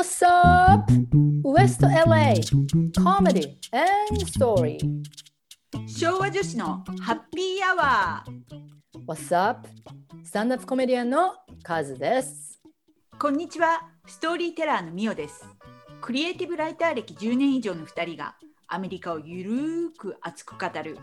[0.00, 0.90] What's up?
[1.44, 2.40] West LA
[2.96, 4.78] Comedy and Story.
[5.86, 9.04] 昭和女子のハッピーアワー。
[9.06, 9.68] What's up?
[10.24, 12.62] スタンダップコメディアンのカズです。
[13.18, 13.90] こんにちは。
[14.06, 15.44] ストーリーテラーのミオです。
[16.00, 18.36] クリエイティブライター歴10年以上の2人が
[18.68, 20.96] アメリカをゆるーく熱く語る。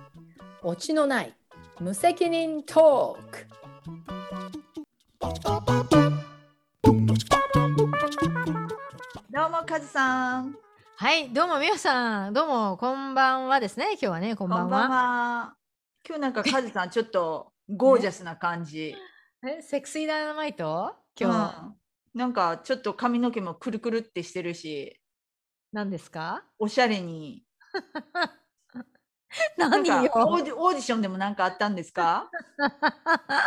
[0.64, 1.36] オチのない
[1.80, 3.46] 無責任トーク
[9.50, 10.58] どうもカズさん。
[10.98, 13.92] はい、どうもみおさん、どうもこんばんはですね。
[13.92, 14.64] 今日はね、こんばんは。
[14.64, 15.56] こんばんは。
[16.06, 18.94] 今日なんかカズさんちょっとゴージャスな感じ。
[19.48, 20.94] え、セクシーダイナマイト？
[21.18, 22.20] 今日、うん。
[22.20, 25.00] なんかちょっと髪の毛もくるくるってしてるし。
[25.72, 26.44] 何ですか？
[26.60, 27.46] おしゃれに。
[29.58, 30.44] 何かオーよ。
[30.44, 32.30] ディオーディションでもなんかあったんですか？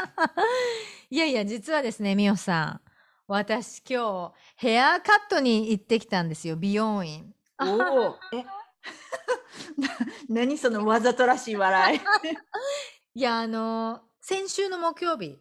[1.10, 2.89] いやいや、実はですね、みおさん。
[3.30, 7.32] 私今日ヘアカットに行ってきたんですよ、美容院。
[7.60, 8.42] おおえ？
[9.78, 9.88] な
[10.28, 12.00] 何そのわざとらしい笑い
[13.14, 15.38] いや、あの先週の木曜日、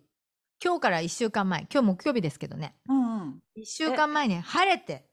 [0.63, 5.09] 今日から1週間前、今日木曜日ですけどね、うんうん1週間前に晴れて、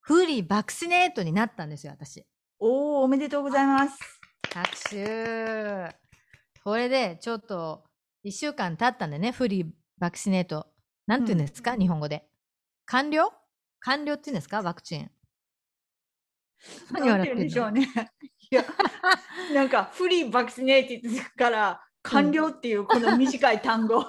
[0.00, 2.26] フリーバクシネートになったんですよ、私。
[2.58, 3.98] おおおめでとうございます
[4.52, 5.96] 拍手。
[6.62, 7.86] これでちょっと
[8.26, 10.71] 1週間経ったんでね、フリーバクシネート。
[11.06, 12.28] なんて言うんですか、日本語で。
[12.86, 13.32] 完了？
[13.80, 14.62] 完了って言うんですか？
[14.62, 15.10] ワクチン。
[16.92, 17.88] 何言うん笑ってんのでしょうね。
[18.50, 18.64] いや
[19.54, 24.04] なんかフリーバクシネーティから完了っていうこの短い単語、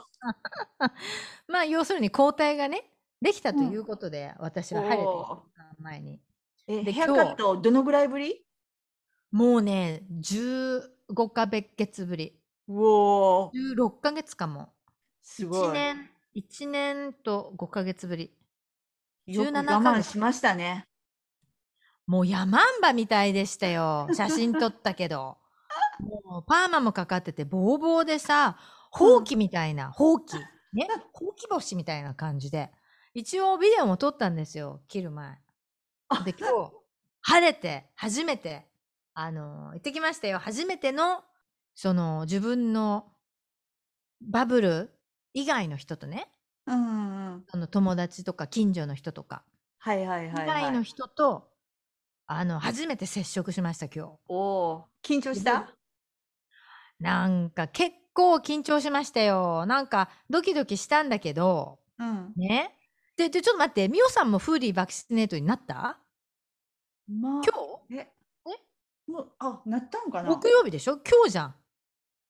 [1.47, 2.91] まあ、要するに抗体がね、
[3.21, 5.37] できたとうんいうことで、私は晴れて1
[5.79, 6.19] 前に。
[6.67, 8.45] えでヘアカットどのぐらいぶり？
[9.31, 10.81] もうね、15
[11.33, 12.39] か月ぶり。
[12.67, 13.75] うおー。
[13.75, 14.61] 16ヶ月かも。
[14.61, 14.67] 1
[15.23, 15.73] すごい。
[15.73, 18.31] 年、1年と5ヶ月ぶり。
[19.27, 20.85] よく我17ヶ月慢しましたね
[22.05, 24.07] もうヤマンバみたいでしたよ。
[24.13, 25.37] 写真撮ったけど。
[26.25, 28.57] もうパーマもかかってて、ボーボーでさ、
[28.91, 30.33] ほうきみたいな、ほうき。
[30.73, 32.71] ね、ほうき星みたいな感じで。
[33.13, 35.39] 一応ビデオも撮ったんですよ、切る前。
[36.25, 36.71] で、今日、
[37.21, 38.67] 晴れて、初めて、
[39.13, 40.39] あの、行ってきましたよ。
[40.39, 41.23] 初めての、
[41.75, 43.13] その、自分の
[44.21, 44.92] バブル
[45.33, 46.31] 以外の人とね、
[46.65, 49.43] うんうその友達とか近所の人とか、
[49.79, 51.49] はいはい以はい、はい、外の人と、
[52.25, 54.19] あの、初めて接触しました、今日。
[54.29, 54.35] お
[54.71, 55.75] お緊張した？
[56.99, 59.65] なんか結構緊張しましたよ。
[59.65, 62.33] なんかドキドキしたんだけど、うん。
[62.37, 62.79] ね。
[63.17, 65.99] で、で、ちょっと待って、みおさんもフーリーバクシネートになった？
[67.09, 68.13] まあ今え
[68.45, 69.11] え？
[69.11, 70.29] もうあなったんか日な？
[70.29, 70.93] 木曜日でしょ？
[70.97, 71.55] 今日じゃん。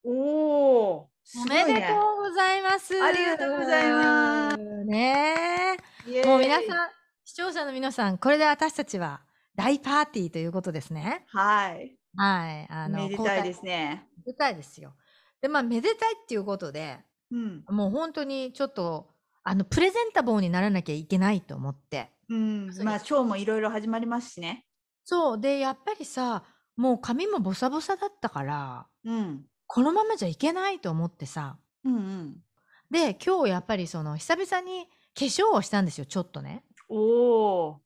[0.06, 3.02] おおおめでねとうございます。
[3.02, 5.78] ありがとうございますね
[6.26, 6.90] もう皆さん、
[7.24, 9.22] 視聴者の皆さん、これで私たちは
[9.56, 11.26] 大パーティーということですね。
[11.28, 12.68] はいはい。
[12.70, 14.94] あの、めでたいですねめでたいですよ。
[15.42, 17.00] で、まあ、めでたいっていうことで、
[17.32, 19.10] うんもう本当にちょっと、
[19.44, 22.12] あの、プレゼンタボーにならなきゃいけないと思って。
[22.30, 24.66] うんまあショーもいろいろ始まりますしね
[25.04, 25.40] そう。
[25.42, 26.44] で、やっぱりさ、
[26.76, 31.58] もう髪もボサボサだったから、うんこのままじゃいけないと思ってさ。
[31.84, 32.44] うんうん
[32.92, 34.86] で、今日やっぱりその、久々に
[35.18, 36.64] 化粧をしたんですよ、ちょっとね。
[36.88, 37.82] おお、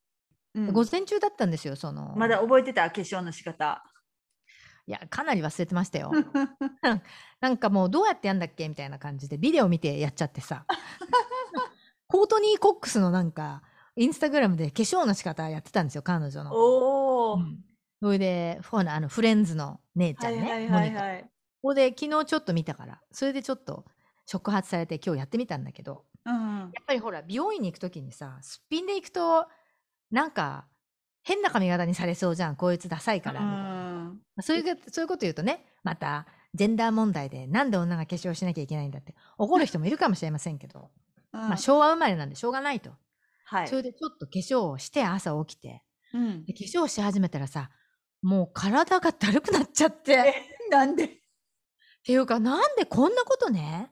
[0.54, 2.14] うん午前中だったんですよ、その。
[2.18, 3.86] まだ覚えてた化粧の仕方
[4.86, 6.12] いや、かなり忘れてましたよ。
[7.40, 10.66] なんかもうどうやってやんだっけみたいな感じで、ビデオ見てやっちゃってさ。
[12.08, 13.62] コートニー・コックスのなんか、
[13.96, 16.54] インスタグラムで化粧の仕方やってたんですよ、彼女の。
[16.54, 17.64] おお、うん
[18.00, 20.40] それで、ほら、あの、フレンズの姉ちゃんね。
[20.42, 23.86] はいはいはいはいここで昨日ちょっと見たから、それでちょっと
[24.26, 29.48] 触発されて今日やってみたんだけど、うんやっぱりほら、美容院に行くときにさ、すっぴんで行くと、
[30.12, 30.68] なんか、
[31.24, 33.40] 変な髪型にされそうじゃん、こいつダサいから。
[33.42, 40.92] みたいなそういうか、そういうこと言うとね、また、ジェンダー問題で、なんで女が化粧しなきゃいけないんだって、怒る人もいるかもしれませんけど、
[41.32, 42.92] まあ、昭和生まれなんでしょうがないと。
[43.50, 45.82] はいそれでちょっと化粧をして朝起きて、
[46.14, 47.70] うんで化粧し始めたらさ、
[48.22, 50.12] もう体がだるくなっちゃって。
[50.14, 50.34] え
[50.70, 51.06] なんで？
[51.06, 51.10] っ
[52.08, 53.92] ていうか、なんでこんなことね、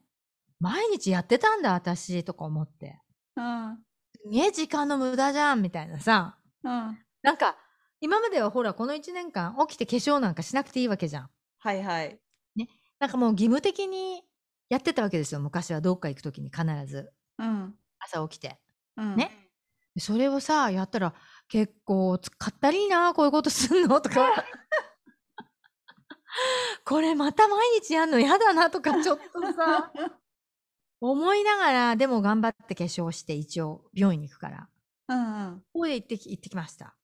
[0.61, 3.01] 毎日やってたんだ、私、とか思って。
[3.35, 3.77] うん
[4.23, 6.37] すげえ時間の無駄じゃん、みたいなさ。
[6.63, 7.57] うんなんか、
[7.99, 11.29] 今まではほら、この1年間起きて化粧なんかしなくていいわけじゃん。
[11.59, 12.19] はいはい
[12.99, 14.23] なんかもう義務的に
[14.69, 17.11] やってたわけですよ、昔はどっか行くときに必ず。
[17.37, 18.57] うん朝起きて。
[18.97, 19.31] うんね
[19.97, 21.13] それをさ、やったら、
[21.47, 24.01] 結構、つかったりいな、こういうことすんの？
[24.01, 24.45] とか。
[26.85, 29.91] これまた毎日やんの嫌だなとか、ちょっとさ、
[31.01, 34.69] 思いながら、でも頑張って化粧して、一応、病院に行くから。
[35.07, 35.59] うんうん。
[35.73, 36.95] ここで行ってき行ってきました。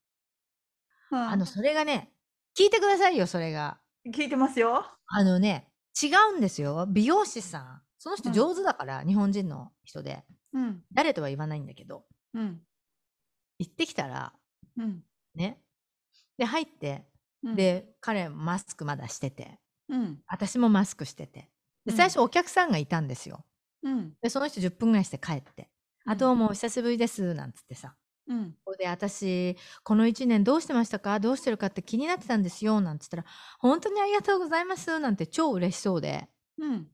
[1.12, 2.13] うんあの、それがね、
[2.57, 3.80] 聞いてくださいよ、それが。
[4.13, 4.86] 聞いてますよ。
[5.07, 6.86] あのね、違うんですよ。
[6.88, 7.84] 美容師さん。
[7.98, 10.24] その人うん上手だから、日本人の人で。
[10.54, 12.66] うん誰とは言わないんだけど、うん
[13.60, 14.34] 行ってきたら、
[14.77, 15.04] うん
[15.36, 15.62] ね。
[16.38, 17.06] で、入って、
[17.43, 19.59] うん、で、彼マスクまだしてて、
[19.89, 21.49] うん私もマスクしてて。
[21.85, 23.45] で、うん最初お客さんがいたんですよ。
[23.83, 25.69] うんで、その人10分ぐらいして帰って。
[26.05, 27.95] あ、どうも、お久しぶりです、なんつってさ。
[28.27, 31.19] うんここで私、この1年どうしてましたか？
[31.19, 33.25] どうしてるかって気になってたんですよ、なんつったら、
[33.59, 36.29] 本当にありがとうございます、なんて超嬉しそうで。
[36.57, 36.88] うん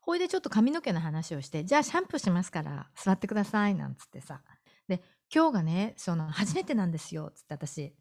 [0.00, 4.42] ほいでちょっと髪の毛の話をして、じゃあシャンプーしますから座ってください、なんつってさ。
[4.88, 5.02] で、
[5.34, 7.94] 今日がね、その、初めてなんですよ、つって私、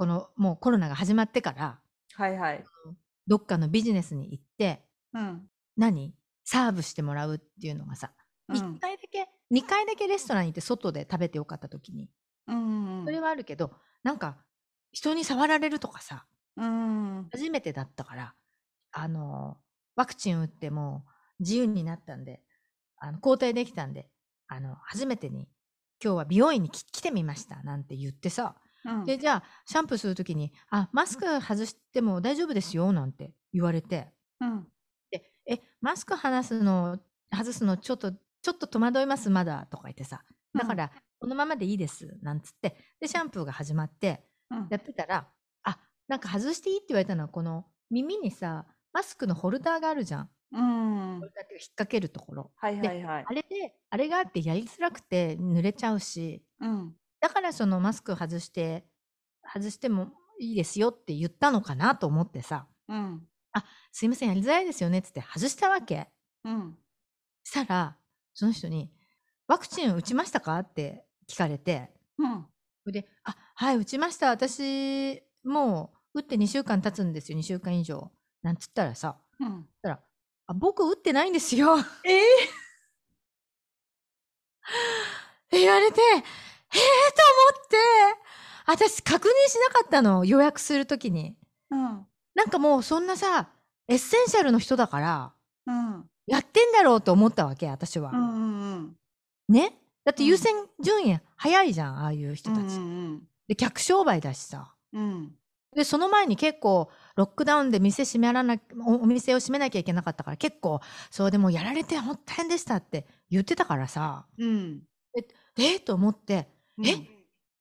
[0.00, 1.78] この、もうコロナが始まってから、
[2.14, 2.64] はいはい。
[3.26, 4.82] どっかのビジネスに行って、
[5.12, 5.42] うん。
[5.76, 6.14] 何？
[6.42, 8.14] サーブしてもらうっていうのがさ、
[8.48, 8.56] うん。
[8.56, 12.08] 1回だけ、2回だけレストランに行って外で食べてよかった時に、
[12.46, 14.38] うんそれはあるけど、なんか、
[14.90, 16.24] 人に触られるとかさ、
[16.56, 18.34] うん初めてだったから、
[18.92, 19.58] あの、
[19.96, 22.40] ワクチン打ってもう自由になったんで、
[22.96, 24.08] あの、交代できたんで、
[24.48, 25.46] あの、初めてに、
[26.02, 29.04] 今日は美容院にき来てみました、なんて言ってさ、うん。
[29.04, 34.68] で、じゃあ、シャンプーするときに、あ、マスク外しても大丈夫ですよ、なんて言われて、うん。
[35.10, 36.98] で、え、マスク外すの、
[37.32, 40.24] 外すのちょっと、ちょっと戸惑います、まだ、とか言ってさ、
[40.54, 44.66] だから、このままでいいです、なんつって、で、シャンプーが始まって、うん。
[44.70, 45.28] やってたら、
[45.64, 45.78] あ、
[46.08, 50.30] なんか外していいって言われたのは、この耳にさ、マスクのホルダーがあるじゃん。
[50.52, 51.18] うん。
[51.20, 52.52] ホルダーって引っ掛けるところ。
[52.56, 53.24] はいはいはい。
[53.26, 58.84] あれで、あれがあってやりづらくて濡れちゃうし、うんだからそのマスク外して、
[59.44, 63.26] 外してもいいですよって言ったのかなと思ってさ、うん
[63.92, 66.08] すいません、やりづらいですよねっつって外したわけ。
[66.44, 66.78] うん
[67.44, 67.96] したら、
[68.34, 68.92] その人に、
[69.48, 70.58] ワクチン打ちましたか？
[70.58, 72.46] って聞かれて、うん
[72.92, 74.28] で、あ、はい、打ちました。
[74.30, 77.38] 私、もう、打って2週間経つんですよ。
[77.38, 78.10] 2週間以上。
[78.42, 80.00] なんつったらさ、うんたら、
[80.46, 81.74] あ、僕打ってないんですよ。
[81.76, 82.20] っえー
[85.50, 86.00] て 言われて、
[86.72, 86.84] えーと
[87.56, 87.76] 思って、
[88.66, 90.24] 私確認しなかったの。
[90.24, 91.36] 予約するときに。
[91.70, 93.48] うんなんかもうそんなさ、
[93.88, 95.32] essential の人だから、
[95.66, 98.12] うんやってんだろうと思ったわけ、私は。
[98.12, 98.96] うんうん
[99.48, 99.74] ね？
[100.04, 102.76] だってうん優先順位早いじゃん、ああいう人たち。
[102.76, 104.74] うんで、客商売だしさ。
[104.92, 105.34] うん
[105.74, 110.80] で、その前に結構、ロックダウンで店閉めらな、おお店を閉めなきゃいけなかったから、結構、
[111.10, 114.82] そうでもうやられてほんと大変でしたって言ってたからさ、うん
[115.16, 116.48] えーと思って、
[116.80, 116.88] うん。
[116.88, 117.06] え？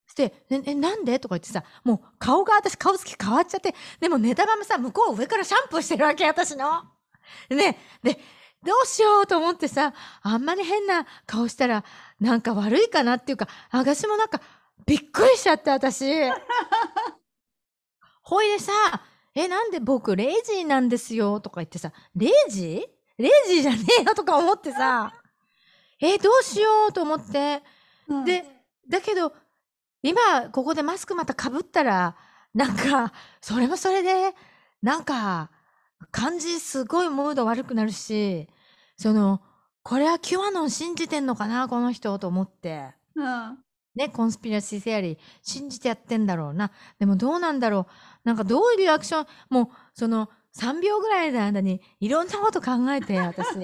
[0.07, 1.19] して、え、えなんで？
[1.19, 6.83] とか言ってさ、もう顔が私顔つき変わっちゃって、でもネタバもさ、向こう上からシャンプーしてるわけ、私の。
[7.47, 8.19] でね、で、
[8.63, 11.83] どうしようと思ってさ、あんまり変な顔したら、
[12.19, 14.41] なんか悪いかなっていうか、私もなんか、
[14.85, 16.05] びっくりしちゃって、私。
[18.23, 18.71] ほいでさ、
[19.35, 23.23] え、なんで僕、レイジーなんですよ、とか言ってさ、レイジー？
[23.23, 25.13] レイジーじゃねえよ、とか思ってさ、
[26.01, 27.61] え、どうしようと思って、
[28.07, 28.25] うん。
[28.25, 28.45] で、
[28.89, 29.33] だけど、
[30.01, 32.15] 今、ここでマスクまたかぶったら、
[32.53, 34.33] なんか、それもそれで、
[34.81, 35.51] なんか、
[36.11, 38.47] 感じすごいムード悪くなるし、
[38.97, 39.41] その、
[39.83, 42.93] これはキュアノン信じてんのかな、この人、と思って。
[43.15, 43.59] うん
[43.95, 46.71] ね、コンスピラシーセアリー、信じてやってんだろうな。
[46.99, 47.91] でもどうなんだろう。
[48.23, 53.57] なんかどういうリアクション、もう、その、3秒ぐらいの間に、いろんなこと考えて、私。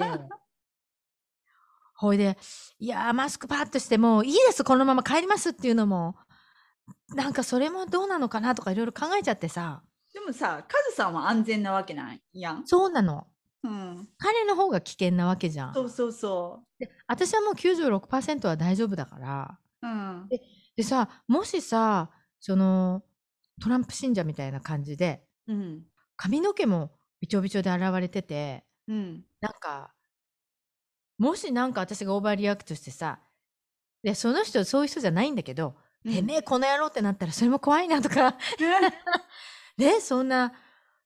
[2.06, 2.38] ほいで、
[2.80, 6.16] いやー、マスクパッとしてもういいです、このまま帰りますっていうのも、
[7.10, 9.84] なんかそれもどうなのかなとかいろいろ考えちゃってさ、
[10.14, 12.66] でもさカズさんは安全なわけないやん？
[12.66, 13.28] そうなの。
[13.64, 14.08] うん。
[14.18, 15.74] 彼の方が危険なわけじゃん。
[15.74, 19.60] そうそうそで私はもう96%は大丈夫だから。
[19.82, 20.30] ううん。
[20.76, 23.04] でさ、もしさ、その、
[23.62, 25.84] トランプ信者みたいな感じで、うん。
[26.16, 29.24] 髪の毛もびちょびちょで現れてて、うん。
[29.42, 29.95] なんか、
[31.18, 33.20] もしなんか私が overreact してさ、
[34.04, 38.38] で、その人そういう人じゃないんだけど、てめえこの野郎ってなったらそれも怖いなとか、
[39.78, 40.54] ね、そんな、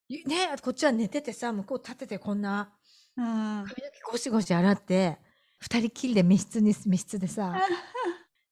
[0.07, 2.73] いね、こっちは寝ててさ、向こう立っててこんな
[3.15, 3.25] うん。
[3.25, 5.19] 髪の毛ゴシゴシ洗って、
[5.59, 7.59] 二人きりで密室に、密室でさ、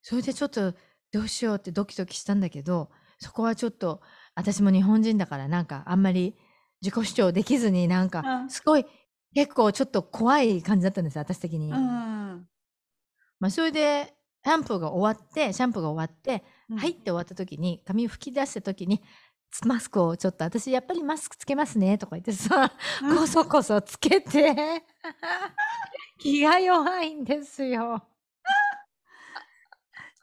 [0.02, 0.74] それでちょっと
[1.12, 4.00] どうしようってドキドキしたんだけど、そこはちょっと
[4.34, 6.36] 私も日本人だからなんかあんまり
[6.80, 8.50] 自己主張できずになんかうん。
[8.50, 8.86] すごい
[9.34, 11.70] 結構ちょっと怖い感じだったんです私的に。
[11.70, 12.46] うん
[13.40, 19.02] まあそれでシャンプーが終わって、シャンプーが終わって、うんはいって終わった時に髪を拭き出した時に
[19.64, 24.82] マスクをちょっと私やっぱりマスクつけますねとか言ってさ、うんこそこそつけて
[26.18, 28.02] 気が弱いんですよ。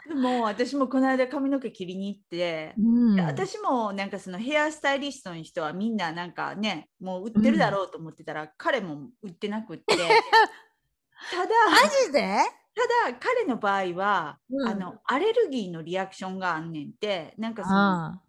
[0.07, 3.19] でも私もこの間髪の毛切りに行って、うん。
[3.21, 9.83] 私もなんかそのヘアスタイリストの人はみんななんかねもう売ってるだろうと思ってたら、彼も売ってなくって。
[9.95, 12.37] ただマジで？
[12.75, 14.67] ただ彼の場合は、うん。
[14.67, 18.21] あのアレルギーのリアクションがあんねんてなんかそのあ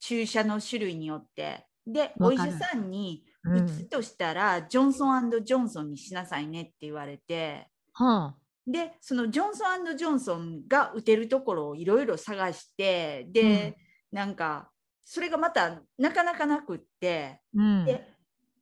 [0.00, 1.66] 注射の種類によって。
[1.86, 3.24] でお医者さんに。
[3.46, 7.68] 打つとしたら、ジョンソンジョンソンにしなさいねって言われて。
[7.92, 8.34] はあ。
[8.66, 13.76] でそのジョンソンジョンソンが打てるところをいろいろ探してで、
[14.10, 14.70] なんか
[15.04, 17.84] それがまたなかなかなくってうん。
[17.84, 18.08] で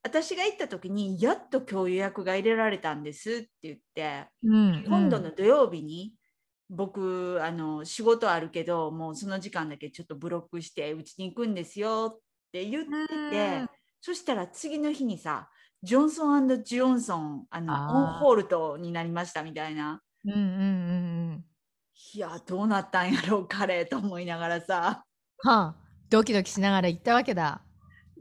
[0.05, 4.85] 私が行った時にやっと今日予約が入れられたんですって言ってうん。
[4.87, 6.15] 今度の土曜日に
[6.69, 12.91] 僕あの仕事あるけどもうその時間だけちょっとブロックしてうちに行くんですよって言って
[13.31, 13.69] て、うん
[14.05, 15.49] そしたら次の日にさ
[15.83, 20.01] ジョンソンジョンソンあのオンホールトになりましたみたいな。
[20.25, 20.53] うんうんうんう
[21.33, 21.45] ん。
[22.15, 25.05] いやどうなったんやろう彼と思いながらさ、
[25.39, 25.75] はあ。
[26.09, 27.63] ドキドキしながら行ったわけだ。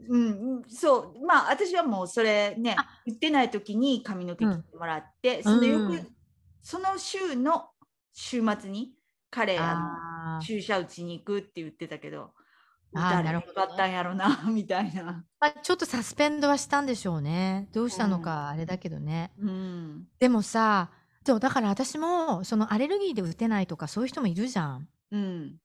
[0.08, 1.26] うんうん、そう。
[1.26, 2.88] まあ私はもうそれねあ。
[3.06, 6.06] 言ってない時に髪の毛切ってもらって、その翌、うん
[6.64, 7.70] その週の
[8.12, 8.92] 週末に
[9.30, 12.30] 彼あの注射打ちに行くって言ってたけど、
[12.94, 15.24] あー打たれなるほどねへんかったんやろな、 みたいな。
[15.40, 17.68] まあ、ちょっとサスペンドはしたんでしょうね。
[17.72, 19.32] どうしたのかあれだけどね。
[19.38, 20.08] うん。
[20.18, 20.90] でもさ、
[21.24, 24.88] そう、だから私も、そのアレルギーで打てないとかそういう人もいるじゃん。
[25.10, 25.56] うん。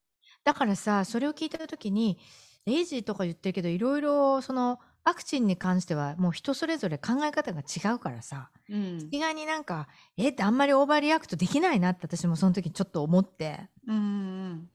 [0.44, 2.20] だからさ、それを聞いたときに、
[2.66, 9.08] レイジーとか言ってるけど、いろいろ、その、ワクチンに関しては、もう人それぞれ考え方が違うからさ、うん。
[9.12, 13.70] 意外になんか、えってあんまり overreact できないなって私もその時ちょっと思って。
[13.88, 14.70] うん。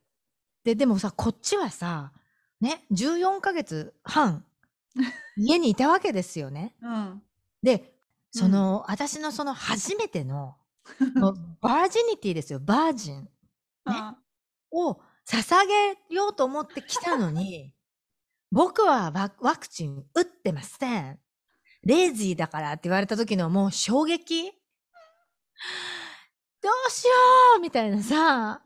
[0.64, 2.12] で、でもさ、こっちはさ、
[2.62, 4.46] ね、14ヶ月半、
[5.36, 6.76] 家にいたわけですよね。
[6.80, 7.22] うん。
[7.60, 7.92] で、
[8.30, 10.56] その、私のその初めての、
[11.60, 13.28] virginity ですよ、バージン
[13.84, 14.16] あ
[14.70, 17.74] を捧げようと思ってきたのに、
[18.52, 21.20] 僕はワワクチン打ってません。
[21.82, 24.52] レイジーだからって言われた時のもう衝撃
[26.60, 27.10] どうしよ
[27.56, 28.62] うみたいなさ。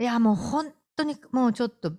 [0.00, 1.92] いや、もう本当にもうちょっと、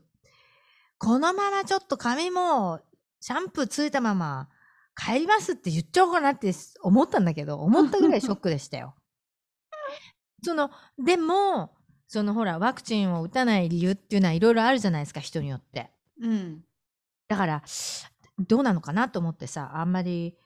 [1.03, 2.79] このままちょっと髪も
[3.21, 4.49] シャンプーついたまま
[4.95, 6.53] 帰りますって言っちゃおうかなって
[6.83, 8.93] 思ったんだけど、思ったぐらいショックでしたよ。
[10.45, 10.69] その、
[11.03, 11.75] でも、
[12.07, 15.91] そのほら、ワクチンを打たない理由っていうのはいろいろあるじゃないですか、人によって。
[16.21, 16.63] うん。
[17.27, 17.63] だから、
[18.37, 20.37] どうなのかなと思ってさ、あんまり、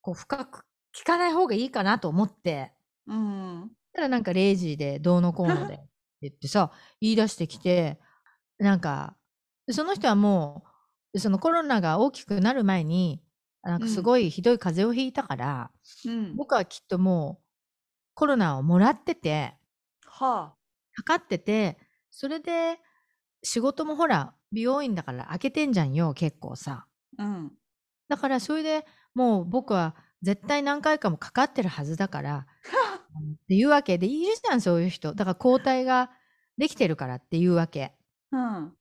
[0.00, 0.64] こう、深く
[0.96, 2.72] 聞かない方がいいかなと思って、
[3.06, 3.70] うん。
[3.92, 5.88] たらなんか0時でどうのこうのでって
[6.22, 8.00] 言ってさ、言い出してきて、
[8.58, 9.16] なんか、
[9.70, 10.64] その人はも
[11.14, 13.22] う、そのコロナが大きくなる前に、
[13.62, 15.70] なんかすごいひどい風邪をひいたから、
[16.04, 16.36] うん。
[16.36, 17.44] 僕はきっともう
[18.14, 19.54] コロナをもらってて、
[20.06, 20.54] は
[20.94, 21.78] かかってて、
[22.10, 22.78] それで
[23.42, 26.86] 仕事もほら、美容院だから開けてんじゃんよ、結構さ。
[27.18, 27.24] あ。
[27.24, 27.52] うん。
[28.08, 32.46] だからそれでもう僕は絶対何回かもかかってるはずだから、
[33.44, 35.14] っていうわけで、いるじゃん、そういう人。
[35.14, 36.10] だから抗体が
[36.58, 37.94] できてるからっていうわけ。
[38.30, 38.76] うん。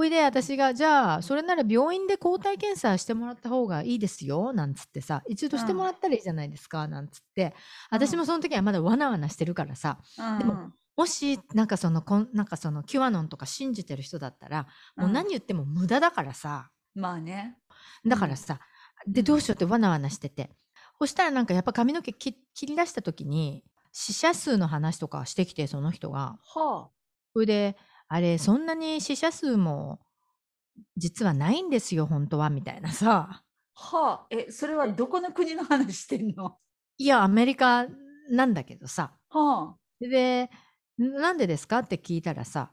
[0.00, 7.54] ほいで私が、じゃあ、それなら病院で抗体検査してもらった方がいいですよ、なんつってさ、一度してもらったらいいじゃないですか、なんつって。
[7.90, 9.98] 私もその時はまだわなわなしてるからさ、
[10.38, 17.58] でももし、なんかその、こんなんかその、キュアノンとか信じてる人だったら、もう何言っても無駄だからさ、まあね。
[18.06, 18.58] だからさ、
[19.06, 20.50] で、どうしようってわなわなしてて。
[20.98, 26.38] そしたらなんかやっぱ髪の毛切切り出した時に、死者数の話とかしてきて、その人が。
[26.54, 26.88] は
[27.34, 27.76] それで、
[28.12, 30.00] あれ、そんなに死者数も、
[30.96, 33.28] 実はないんですよ、本当は、みたいなさ。
[33.30, 33.44] あ。
[33.74, 34.26] はあ。
[34.30, 36.58] え、それはどこの国の話してんの？
[36.98, 37.86] いや、アメリカ
[38.30, 39.16] なんだけどさ。
[39.30, 40.50] はで、
[40.98, 41.80] なんでですか？
[41.80, 42.72] って聞いたらさ、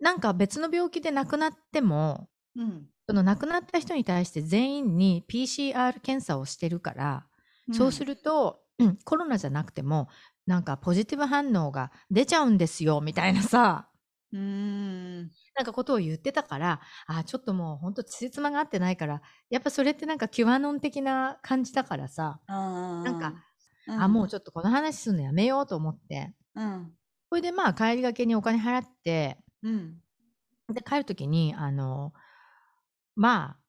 [0.00, 2.60] なんか別の病気で亡くなっても、あ。
[2.60, 2.88] うん。
[3.08, 7.26] その亡くなった人に対して全員に PCR 検査をしてるから、
[7.72, 8.16] そうする。
[8.16, 10.08] ると、うんコロナじゃなくても、
[10.46, 13.88] なんかポジティブ反応が出ちゃうんですよ、みたいなさ、
[14.34, 14.40] うー
[15.22, 15.30] ん。
[15.56, 23.34] なんかことを言ってたから、あちょっともうほんとつじつまが合ってないから、やっぱそれってなんかキュアノン的な感じだからさ、ななんか、
[23.96, 26.96] あ、もうちょっとこの話するのやめようと思って、うん。
[27.30, 30.02] それでまあ帰りがけにお金払って、うん。
[30.72, 32.12] で帰るときに、あの、
[33.16, 33.60] まあ、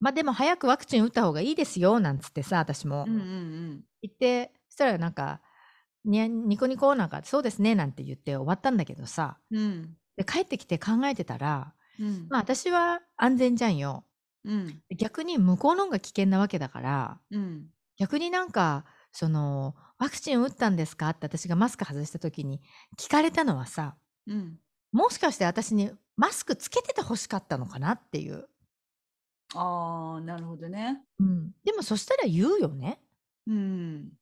[0.00, 3.10] まあでも早くワクチン打った方がいいですよ、なんつってさ、私も。
[3.10, 3.14] うん。
[3.14, 3.18] う
[3.76, 3.84] ん。
[4.02, 5.42] 言って、そしたらなんか、
[6.04, 9.96] ニコニコなんか、そうですね、なんて言って終わったんだけどさ、うん。
[10.16, 12.26] で帰ってきて考えてたら、うん。
[12.28, 14.04] まあ私は安全じゃんよ。
[14.44, 14.82] うん。
[14.96, 17.66] 逆に向こうの方が危険なわけだから、うん。
[17.96, 22.60] 逆になんか、その、ワクチン打ったんですかって私がマスク外した時に
[22.98, 23.96] 聞かれたのはさ、
[24.26, 24.58] うん。
[24.92, 28.48] もしかして私にマスクつけてて欲しかったのかなっていう。
[29.54, 31.02] ああ、なるほどね。
[31.18, 31.52] うん。
[31.64, 33.00] でもそしたら言うよね。
[33.46, 34.12] うん。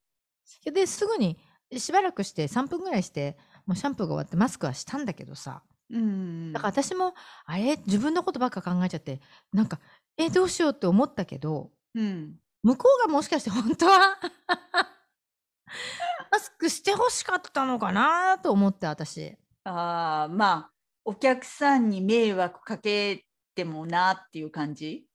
[0.65, 1.39] で、すぐに
[1.79, 3.37] しばらくして3分ぐらいして、
[3.67, 5.63] もうシャンプーが終わってマスクはしたんだけどさ。
[5.91, 6.53] うん。
[6.53, 7.15] だから私も、
[7.45, 7.77] あれ？
[7.87, 9.21] 自分のことばっか考えちゃって、
[9.53, 9.79] なんか、
[10.17, 12.37] え、どうしようって思ったけど、うん。
[12.63, 14.19] 向こうがもしかして本当は
[16.31, 19.37] マスクして欲しかったのかなと思って私。
[19.65, 20.71] ああ、まあ、
[21.05, 25.07] お客さんに迷惑かけてもなっていう感じ？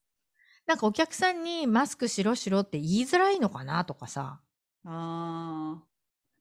[0.65, 4.41] なんかお客さんにマスクしろしろって言いづらいのかなとかさ。
[4.85, 5.86] ああ。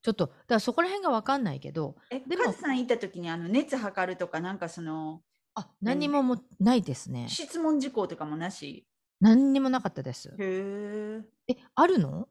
[0.06, 5.20] ちょっと、だからそこら辺がわかんないけど、え、でもカズさん行った時にあの熱測るとかなんかその
[5.56, 5.98] あ、何？
[5.98, 7.26] にももないですね。
[7.28, 8.86] 質問事項とかもなし？
[9.20, 10.28] 何にもなかったです。
[10.28, 11.22] へえ。
[11.48, 12.28] え、あるの？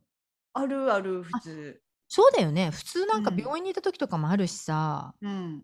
[0.54, 1.82] あるある普通。
[2.08, 2.70] そうだよね。
[2.72, 5.14] 普通なんかうん病院にいた時とかもあるしさ。
[5.22, 5.64] うん。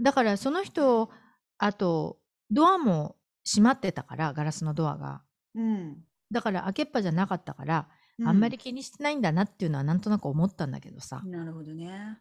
[0.00, 1.10] だからその人、
[1.58, 2.18] あと、
[2.50, 5.22] ドアも閉まってたから、ガラスのドアが。
[5.54, 5.98] うん。
[6.32, 7.92] だから開けっぱじゃなかったから、う
[8.24, 11.22] あんまり気にしてないんだなっていうのはなんとなく思ったんだけどさ。
[11.24, 12.18] なるほどね。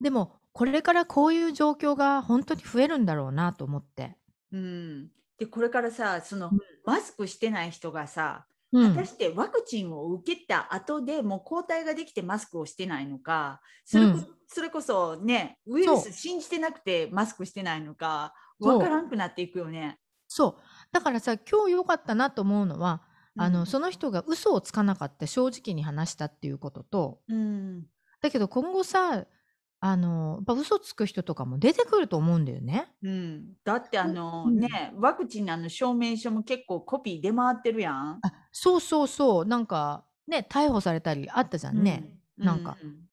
[0.00, 4.16] でも、これからこういう状況が本当に増えるんだろうなと思って。
[4.52, 5.10] うん。
[5.38, 8.94] で、これからさ、そのうんマスクしてない人がさ、うん。
[8.94, 14.06] 果たしてワクチンを受けた後でもう抗体ができてマスクをしてないのか、それ
[14.48, 19.98] それこそね、ウイルス信じてなくてマスクしてないのか、そうわからんくなっていくよね。
[20.28, 20.62] そう。
[20.92, 23.02] だからさ、今日良かったなと思うのは、
[23.38, 27.86] あの、うんその人が嘘をつかなかった、正直に話したっていうことと、うん。
[28.20, 29.26] だけど今後さ、
[29.78, 32.88] あの、やっぱ嘘つく人とかも出てくると思うんだよね。
[33.02, 38.18] うん、だってあの、うんね、ワクチンのあの証明書も結構コピー出回ってるやん。
[38.22, 39.44] あ、そうそうそう。
[39.44, 42.02] なんか、ね、逮捕されたりあったじゃんね。
[42.10, 43.06] うんなんかうん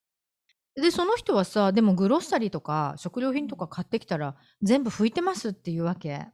[0.75, 6.25] で、その人はさ、でもグロッサリーとか食料品とか買ってきたら全部拭いてますっていうわけ。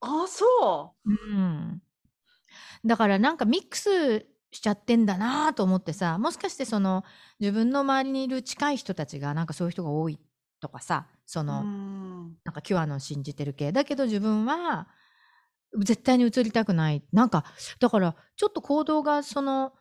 [0.00, 1.82] あ、そうん。
[2.84, 7.04] だからなんかミックスしちゃってんだなと思ってさ、もしかしてその
[7.40, 10.18] 自分の周りにいる近い人たちがなんかそういう人が多い
[10.60, 11.44] とかさ、そう。
[11.44, 13.72] の、うんなんかキュアの信じてる系。
[13.72, 14.88] だけど自分は
[15.78, 17.02] 絶対に移りたくない。
[17.12, 17.44] なんか、
[17.80, 19.72] だからちょっと行動がその、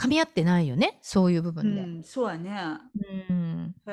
[0.00, 0.98] 噛み合ってないよね。
[1.02, 1.82] そういう部う分で。
[1.82, 2.78] ん、そうやね。
[3.28, 3.74] うん。
[3.86, 3.90] へ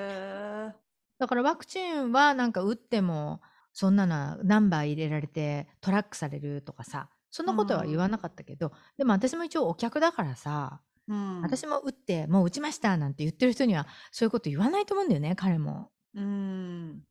[0.71, 0.73] え。
[1.19, 3.41] だからワクチンはなんか打っても、
[3.73, 15.91] そんなのナンバー入れられてトラックされるとかさ、そんなことは言わなかったけど、でも私も一応お客だからさ、うん、私も打って、もう打ちましたなんて言ってる人にはそういうこと言わないと思うんだよね、彼も。
[16.15, 17.03] うん。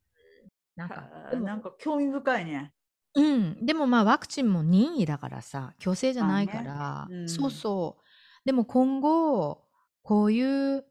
[0.76, 2.72] なんかなんか興味深いね。
[3.14, 3.64] うん。
[3.64, 8.02] でもまあワクチンも任意だからさ、強制じゃないかまら、あねうんそうそう。
[8.44, 9.64] でも今後、
[10.02, 10.84] こういう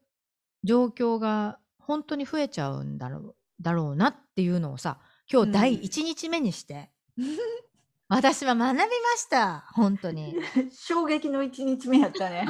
[0.64, 4.98] 状況が本当に増えちゃうんだろう、だろうなっていうのをさ、
[5.30, 6.90] 今うん日第1日目にして、
[8.08, 9.66] 私は学びました。
[9.72, 10.36] 本当に。
[10.72, 12.46] 衝撃の一日目やったね。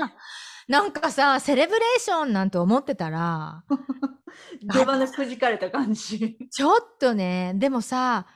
[0.69, 3.65] なんかさ、セレブレーションなんて思ってたら、
[4.61, 6.37] 出花くじかれた感じ。
[6.51, 8.27] ちょっとね、でもさ、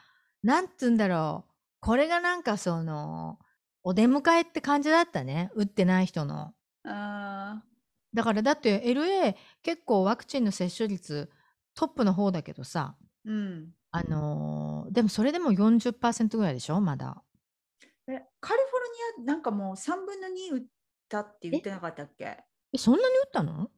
[0.43, 1.53] なんつうんだろう。
[1.81, 3.39] これがなんかその、
[3.83, 5.51] お出迎えって感じだったね。
[5.55, 6.55] 打ってない人の。
[6.85, 7.63] あ
[8.15, 11.31] だからだって LA 結構ワクチンの接種率
[11.75, 13.75] トップの方だけどさ、ーうん。
[13.92, 16.81] あのーでもそれでも40%ぐらいでしょ？
[16.81, 17.22] まだ。
[18.09, 20.62] え、カリフォルニアなんかもう3分の2打っ
[21.09, 22.26] たって言ってなかったっけ？
[22.26, 22.37] っ
[22.72, 23.70] え、そんなに打ったの？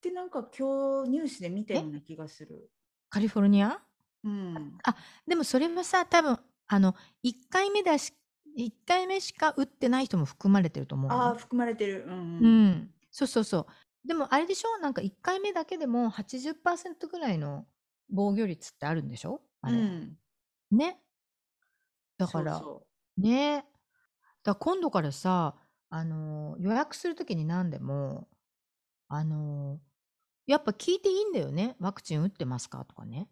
[0.00, 2.70] てなんか今日ニュースで見たような気がする。
[3.10, 3.80] カリフォルニア？
[4.24, 4.78] うん。
[5.26, 8.12] でもそれはさ、多分、あの、1回目だし、
[8.56, 11.16] 1回目しか打ってない人も含まれてると思うの。
[11.16, 12.04] ああ、含まれてる。
[12.06, 12.68] うん、ううん。
[12.68, 12.90] ん。
[13.10, 13.66] そうそうそう。
[14.08, 14.78] でもあれでしょ？
[14.78, 17.66] なんか1回目だけでも80%ぐらいの
[18.12, 19.40] 防御率ってあるんでしょ？
[19.62, 19.76] あれ。
[19.78, 20.16] うん
[20.70, 21.00] ね。
[22.18, 22.62] だから、
[23.16, 23.64] ね。
[24.44, 25.56] だ今度からさ、
[25.90, 28.28] あのー予約するときに何でも、
[29.08, 29.78] あのー
[30.46, 31.76] やっぱ聞いていいんだよね？
[31.80, 32.84] ワクチン打ってますか？
[32.84, 33.28] とかね。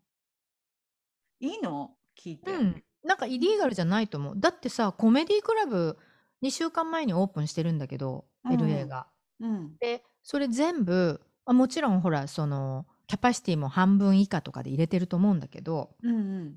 [1.41, 1.97] いいの？
[2.19, 2.51] 聞いて。
[2.53, 2.85] うん。
[3.03, 4.35] なんかイリーガルじゃないと思う。
[4.39, 5.99] だってさ、コメディクラブ
[6.43, 9.09] 2週間前にオープンしてるんだけど、うん LA が。
[9.41, 9.77] うん。
[9.79, 16.55] で、それ全部、あもちろんほら、その、キャパシティも半分以下とかで入れてると思うんだけど、うんうん。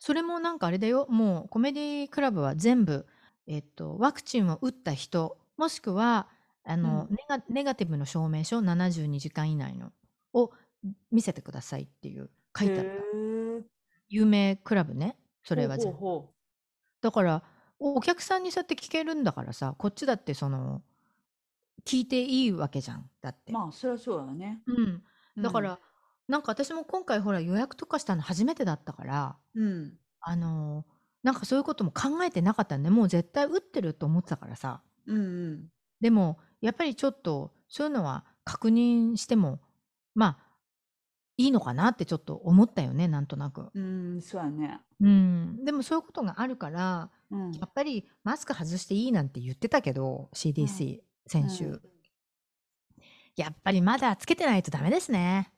[0.00, 3.06] それもなんかあれだよ、もうコメディクラブは全部、
[3.46, 6.26] えっと、ワクチンを打った人、もしくは、
[6.64, 9.92] あの、うんネガ、ネガティブの証明書72時間以内の
[10.32, 10.50] を
[11.12, 12.90] 見せてくださいっていう書いてあった。
[14.08, 15.16] 有名クラブね。
[15.44, 15.98] それは全部。
[17.00, 17.44] だから、
[17.78, 20.82] おお客さんにそうやって聞けるんだからさ、こっちだってその、
[21.84, 23.08] 聞いていいわけじゃん。
[23.20, 23.52] だって。
[23.52, 24.62] まあそりゃそうだね。
[24.66, 25.04] うん。
[25.38, 25.78] だかうん、ら、
[26.28, 30.96] なんか私も今回ほら予約とかしたの初めてだったから、うん、あのー
[31.26, 32.88] なんかそういうことも考えてなかったね。
[32.88, 34.80] もう絶対打ってると思ってたからさ。
[35.08, 35.66] うん、
[36.00, 39.60] でも、やっぱりちょっと、そういうのは確認しても、
[40.14, 40.38] まあ、
[41.36, 43.70] いいのかなってちょっと思ったよね、なんとなく。
[43.74, 44.80] うん、うん、そうやね。
[45.00, 45.64] うん。
[45.64, 51.82] でもそういうことがあるから、うん、やっぱりマスク外していいなんて言ってたけど、CDC、先週。
[53.38, 55.52] うんやっぱりまだつけてないとダメですね。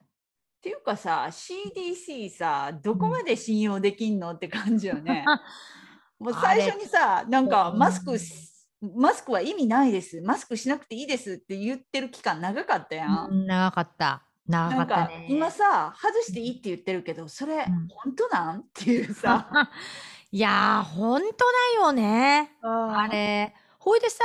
[0.58, 5.24] っていうかさ CDC さどこまで信用できんのって感じよね。
[6.18, 8.48] もう最初にさなんかうんマスクし
[8.80, 13.28] マスクは意味ないですマスクしなくていいですって言ってる期間長かったやん。
[13.30, 14.24] うん長かった。
[14.48, 15.26] 長かかったね。
[15.30, 18.60] 今さ外していいって言ってるけどそれん本当なん？
[18.60, 19.48] っていうさ。
[20.30, 21.28] いやー、ほんと
[21.76, 22.56] だよね。
[22.60, 23.54] ああれ。
[23.78, 24.24] ほいでさ、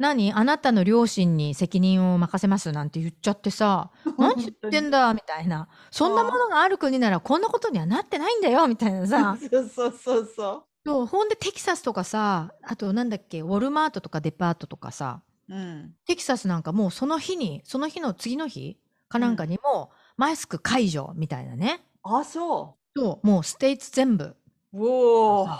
[0.00, 0.32] 何？
[0.32, 5.68] あなたの両親に責任を任せますなんて言っちゃってさ、 何言ってんだみたいな。
[5.90, 9.36] そんなものがある国ならこんなことにはなってないんだよみたいなさ。
[9.50, 10.64] そうそうそうそう。
[10.86, 21.84] そうほんでテキサスとかさ、あとなんだっけ、ウォルマートとかデパートとかさ、うん、テキサスなんかもうその日に、その日の次の日かなんかにもマスク解除みたいなね。
[22.02, 24.34] あそそう、もうステイツ全部。
[24.72, 24.78] う。
[24.78, 25.58] うおー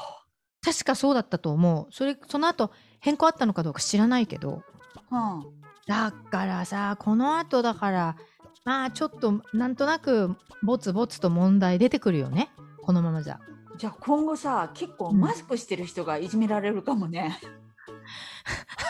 [0.63, 1.93] 確かそうだったと思う。
[1.93, 4.63] それ、その後変更あったのかどうか知らないけど。
[5.11, 8.17] うんだからさ、この後だから、
[8.65, 12.51] まあちょっとなんとなくボツボツと問題出てくるよね。
[12.83, 13.41] このままじゃ。
[13.77, 17.41] じゃあ今後さ結構うんマスクしてる人がいじめられるかもね。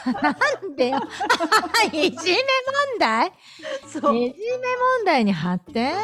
[0.22, 0.30] な
[0.68, 0.98] んでよ。
[1.92, 3.28] いじめ問題？
[3.28, 3.32] い
[3.90, 4.10] じめ
[4.98, 5.94] 問題に発展？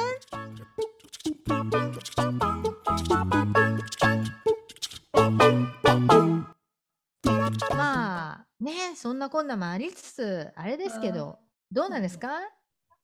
[8.66, 11.38] ねそんなこんなもありつつあれですけど
[11.70, 12.28] どうなんですか？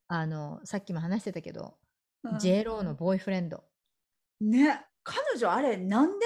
[0.08, 1.74] あのさっきも話してたけど、
[2.24, 2.38] うん。
[2.38, 3.62] J ローのボーイフレンド。
[4.40, 6.18] ね彼女あれなんであんな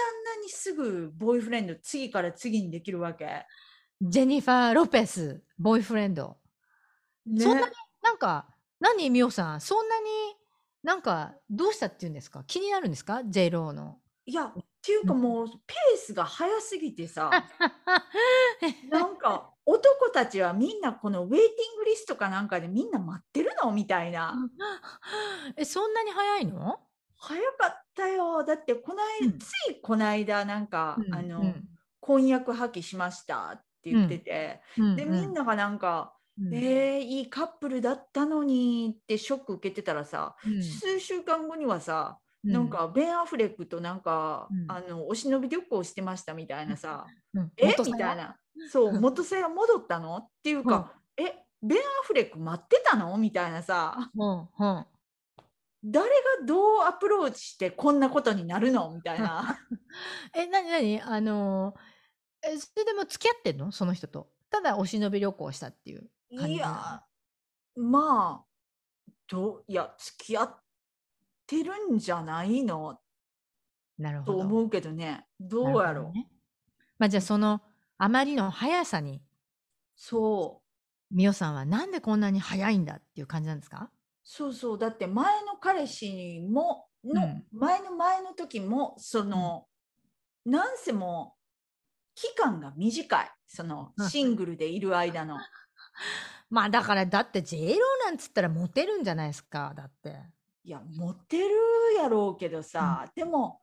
[0.42, 3.46] にすぐボーイフレンド次から次にできるわけ？
[4.01, 6.38] ジェニファー・ロペスボーイフレンド。
[7.27, 7.44] ね。
[7.44, 7.72] そんなに
[8.03, 8.49] なんか
[8.81, 10.07] 何みおさんそんなに
[10.83, 12.42] なんかどうしたっていうんですか？
[12.46, 13.99] 気になるんですか？J ローの。
[14.25, 14.53] いや
[14.87, 17.29] っていうかもうペースが早すぎてさ
[18.88, 24.49] なんか男たちはみんなこのウェイティングリストかなんかでみんな待ってるのみたいな。
[25.57, 26.79] えそんなに早いの？
[27.16, 28.44] 早かったよ。
[28.44, 29.38] だってこない、うん。
[29.40, 31.68] ついこの間なんか、うんあの、うん。
[31.99, 34.61] 婚約破棄しましたって言ってて、
[34.94, 36.55] でみんながなんか、うん。
[36.55, 40.62] えー、いいカップルだったのにってショック受けてたらさ、うん。
[40.62, 44.70] 数週間後にはさ、うなんかベン・アフレックとなんか、うん。
[44.70, 47.74] あのお忍び旅行してましたみたいなさ、うんえ？
[47.85, 48.37] みたいな。
[48.70, 50.16] そう元さや戻ったの？
[50.16, 51.22] っていうか、え？
[51.62, 53.16] ベン・アフレック待ってたの？
[53.16, 54.11] みたいなさ。
[54.14, 54.87] うんうん。
[55.85, 58.90] 誰がどうアプローチしてこんなことになるの？
[58.94, 59.59] みたいな。
[60.35, 61.00] え、なになに？
[61.00, 63.72] あのー、え、それでも付き合ってんの？
[63.72, 64.30] その人と。
[64.50, 66.56] ただお忍び旅行したっていうい。
[66.56, 67.02] や
[67.74, 68.44] まあ
[69.28, 70.62] どういや付き合っ
[71.46, 72.98] てるんじゃないの？
[73.98, 74.32] なるほど。
[74.35, 75.26] と思うけどね。
[75.40, 76.28] どうやろう、ね。
[76.98, 77.62] まあじゃあその
[77.98, 79.22] あまりの速さに、
[79.94, 80.62] そ
[81.11, 81.14] う。
[81.14, 83.90] みおさんはなんでこんなに速いんだっていう感じなんですか？
[84.24, 84.78] そうそう。
[84.78, 87.44] だって前の彼氏もの、うん。
[87.52, 89.66] 前の前の時もその、
[90.44, 91.35] なんせも
[92.14, 93.30] 期間が短い。
[93.46, 94.11] そのうん。
[94.11, 95.38] シングルでいる間の。
[96.50, 100.16] まあだからだって J ローなんつったらモテるんじゃないですかだって。
[100.66, 101.55] いやモテる
[101.96, 103.61] やろうけどさ、でも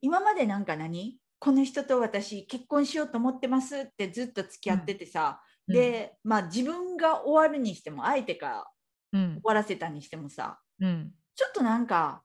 [0.00, 1.16] 今までなんか何？
[1.38, 8.66] この人と私結婚しようと思ってますってずっと付き合っててさ、うん、でまあ自分が終わるにしても相手が
[9.12, 9.34] うん。
[9.34, 11.12] 終、わらせたにしてもさうん。
[11.36, 12.22] ちょっとなんか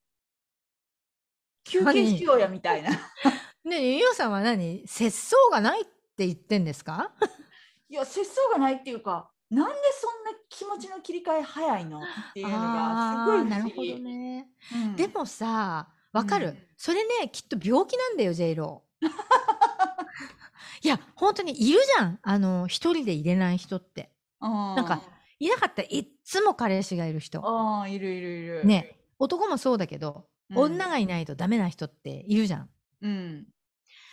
[1.65, 2.89] 休憩しようやみたいな。
[3.63, 4.87] ねえ、みおさんは何？
[4.87, 7.11] 節操がないって言ってんですか？
[7.89, 14.47] いや節操がないっていうかなんでそんな気持ちの切り替え早いのっていうのがすごいなるほどね。
[14.73, 19.07] うんでもさ、わかる、うんそれね、きっと病気なんだよ、J ロー。
[20.81, 22.19] いや、本当にいるじゃん。
[22.21, 24.13] あの、一人で入れない人って。
[24.39, 25.01] なんか
[25.39, 27.45] いなかったらいっつも彼氏がいる人。
[27.45, 28.97] ああいるいるいるね。
[29.19, 32.69] 男もそうだけど、うん女がいないとダメな人っているじゃん。
[33.01, 33.43] うん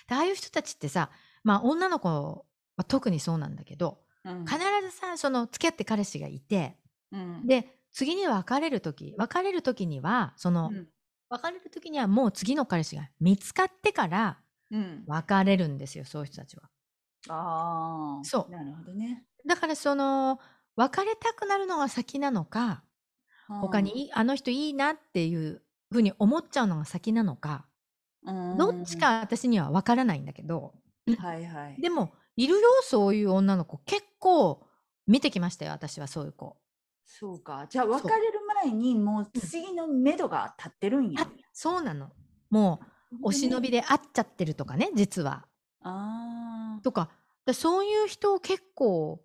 [0.08, 1.10] でああいう人たちってさ、
[1.44, 2.44] まあ女の子
[2.76, 4.44] は特にそうなんだけど、うん。
[4.44, 6.76] 必ずさ、その付き合って彼氏がいて、
[7.12, 7.46] うん。
[7.46, 10.88] で、次に別れる時別れる時には、その、うん。
[11.28, 14.38] 別れる時にはもう次の彼氏が見つかってから
[14.70, 15.04] うん。
[15.06, 16.64] 別れるんですよ、そういう人たちは。
[17.28, 18.52] ああそう。
[18.52, 19.24] なるほどね。
[19.46, 20.40] だからその、
[20.76, 22.82] 別れたくなるのが先なのか、
[23.48, 27.66] 他にあの人いいなっていうふうに思っちゃうのが先なのか、
[28.24, 30.74] うん、どっちか私には分からないんだけど、
[31.18, 31.80] はいはい。
[31.80, 33.78] でも、いるよ、そういう女の子。
[33.78, 34.66] 結構
[35.06, 36.56] 見てきましたよ、私はそういう子。
[37.04, 37.66] そうか。
[37.70, 41.22] じゃあ別れる前にもう次の目処が立ってるんや。
[41.22, 42.10] あそうなの。
[42.50, 42.80] も
[43.12, 45.46] う、お忍びで会っちゃってるとかね、実は。
[45.80, 47.10] あとか、
[47.44, 49.22] だそういう人結構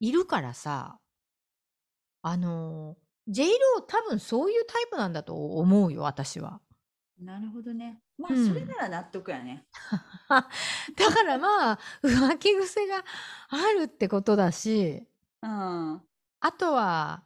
[0.00, 0.98] いるからさ、
[2.22, 2.96] あの、
[3.28, 6.60] J ロー多分そういうタイプなんだと思うよ、私は。
[7.20, 8.00] あ、なるほどね。
[8.18, 9.66] まあ、うんそれなら納得やね。
[10.28, 10.42] だ
[11.12, 13.04] からまあ、浮気癖が
[13.48, 15.06] あるってことだし、
[15.42, 16.02] うん。
[16.40, 17.22] あとは、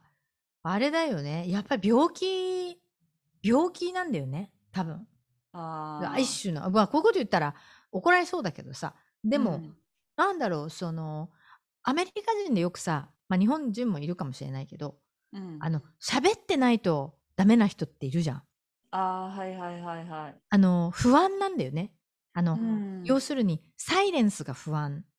[0.63, 1.49] あれだよね。
[1.49, 2.81] やっぱり病気、
[3.41, 4.51] 病気なんだよね。
[4.71, 5.07] 多分。
[5.53, 6.19] ああ。
[6.19, 6.69] 一種の。
[6.69, 7.55] まあ、こういうこと言ったら
[7.91, 8.95] 怒られそうだけどさ。
[9.23, 9.75] でも、うん
[10.19, 11.29] なんだろう、その、
[11.81, 14.97] アメリカ人でよくさ、まあ日本人もいるかもしれないけど、
[15.31, 18.43] うん、あの、喋ってないとダメな人っているじゃん。
[18.91, 20.35] ああ、はいはいはいはい。
[20.49, 21.91] あの、不安なんだよね。
[22.33, 25.09] あの、うん要するに、サイレンスが不安っ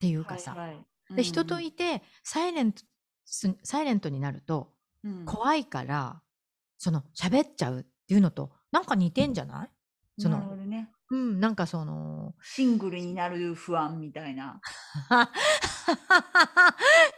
[0.00, 0.52] ていうかさ。
[0.54, 2.82] はいはいで、人といて、サイレント、
[3.24, 4.72] すサイレントになると、
[5.04, 6.20] うん怖いから、
[6.78, 9.70] その、喋っちゃうっていうのと、なんか似てんじゃない？
[10.22, 10.90] そのなるほどね。
[11.10, 14.60] うん、なんかその、シングルになる不安みたいな。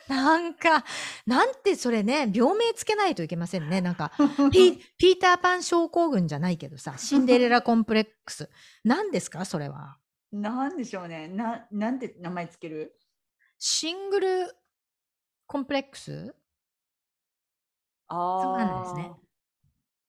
[0.14, 0.84] なんか、
[1.26, 3.80] なんてそれね、病名つけないといけませんね。
[3.80, 4.12] なんか、
[4.52, 8.48] ピピーターパン症候群じゃないけどさ、シンデレラコンプレックス。
[8.84, 9.44] 何ですか？
[9.44, 9.98] それは。
[10.32, 11.28] なんでしょうね。
[11.28, 12.98] な、なんて名前つける？
[13.58, 14.56] シングル
[15.46, 16.34] コンプレックス？
[18.08, 18.42] ああ。
[18.42, 19.12] そうなんですね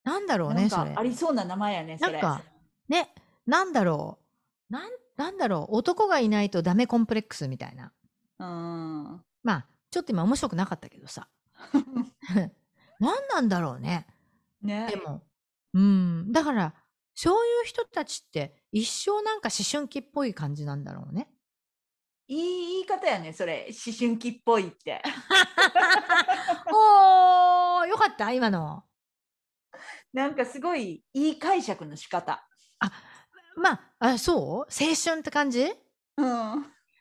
[0.03, 1.03] なんだろうね、それあ。
[1.03, 2.13] りそうな名前やね、それ。
[2.13, 2.41] なんか、
[2.87, 3.13] ね、
[3.45, 4.17] なんだろ
[4.69, 4.73] う。
[4.73, 5.75] なん、なんだろう。
[5.77, 7.91] 男がいないとダメコンプレックスみたいな。
[8.39, 9.23] うん。
[9.43, 11.29] まあ、ちょっと今面白くなかったけどさ。
[12.99, 14.07] 何なんだろうね。
[14.61, 14.87] ね。
[14.89, 15.23] でも、
[15.73, 16.31] うん。
[16.31, 16.73] だから、
[17.15, 21.29] そういう人たちって一生なんか思春期っぽい感じなんだろうね。
[22.27, 23.67] いい言い方やね、それ。
[23.69, 25.01] 思春期っぽいって。
[26.71, 28.83] おー、よかった今の。
[30.13, 32.47] なんかすごいいい解釈の仕方。
[33.57, 34.71] まあ、あそう？
[34.71, 35.73] 青春って感じ？
[36.17, 36.25] うん。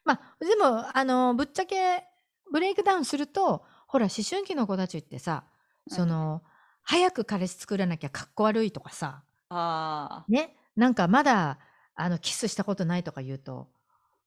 [0.04, 2.07] まあ、でも、あの、ぶっちゃけ、
[2.52, 5.44] ブレイクダウンすると、ほら、思春期の子たちってさ、
[5.88, 6.42] その、
[6.82, 10.32] 早く彼氏作らなきゃかっこ悪いとかさ、ああ。
[10.32, 11.58] ね、なんかまだ、
[11.94, 13.68] あの、キスしたことないとか言うと、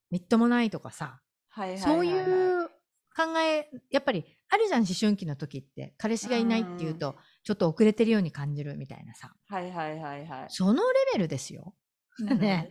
[0.10, 2.72] みっともないとかさ、はいはいはい、そういはう
[3.16, 5.94] 考え、やっぱりあるじゃん、思春期の時って。
[5.98, 9.34] 彼氏がいないっていうと、ちょっと遅れてるように感じるみたいなさ。
[9.48, 10.46] はいはいはいはい。
[10.50, 11.74] そのレベルですよ。
[12.20, 12.70] ね。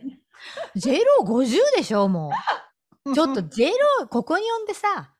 [0.75, 2.31] J ロー50でしょ、も
[3.05, 3.13] う。
[3.13, 5.15] ちょっと J ロー、ここに呼んでさ、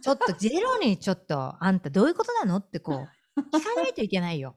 [0.00, 2.56] ちょっと J ローにちょっと、あんたどういうことなの？
[2.56, 4.56] ってこう、聞かないといけないよ。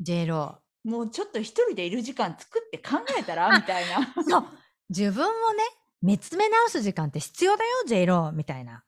[0.00, 3.56] J ロもうちょっと一人でいる時間作って考えたら？
[3.56, 3.96] みたいな。
[4.16, 4.22] ー。
[4.28, 4.44] そう。
[4.90, 5.62] 自分をね、
[6.02, 8.84] 見つめ直す時間って必要だよ、J ロー、みたいな。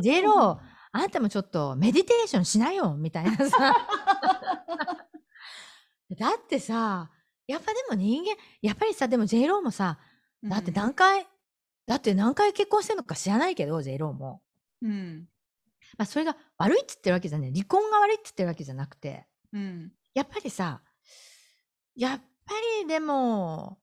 [0.00, 3.74] J ロー、あんたもちょっとメディテーションしなよ、みたいなさ。
[6.18, 7.10] だってさ、
[7.46, 9.98] やっぱでも人間、やっぱりさ、でも J ローもさ、
[10.42, 11.26] だって何回、
[11.88, 14.42] だって何回結婚してんのか知らないけど、J ローも。
[14.82, 15.26] うん。
[15.96, 17.52] まあ、それが悪いっつってるわけじゃない。
[17.52, 19.90] 離婚が悪いっつってるわけじゃなくて、うん。
[20.14, 20.82] やっぱりさ、
[21.96, 23.78] やっぱりでも、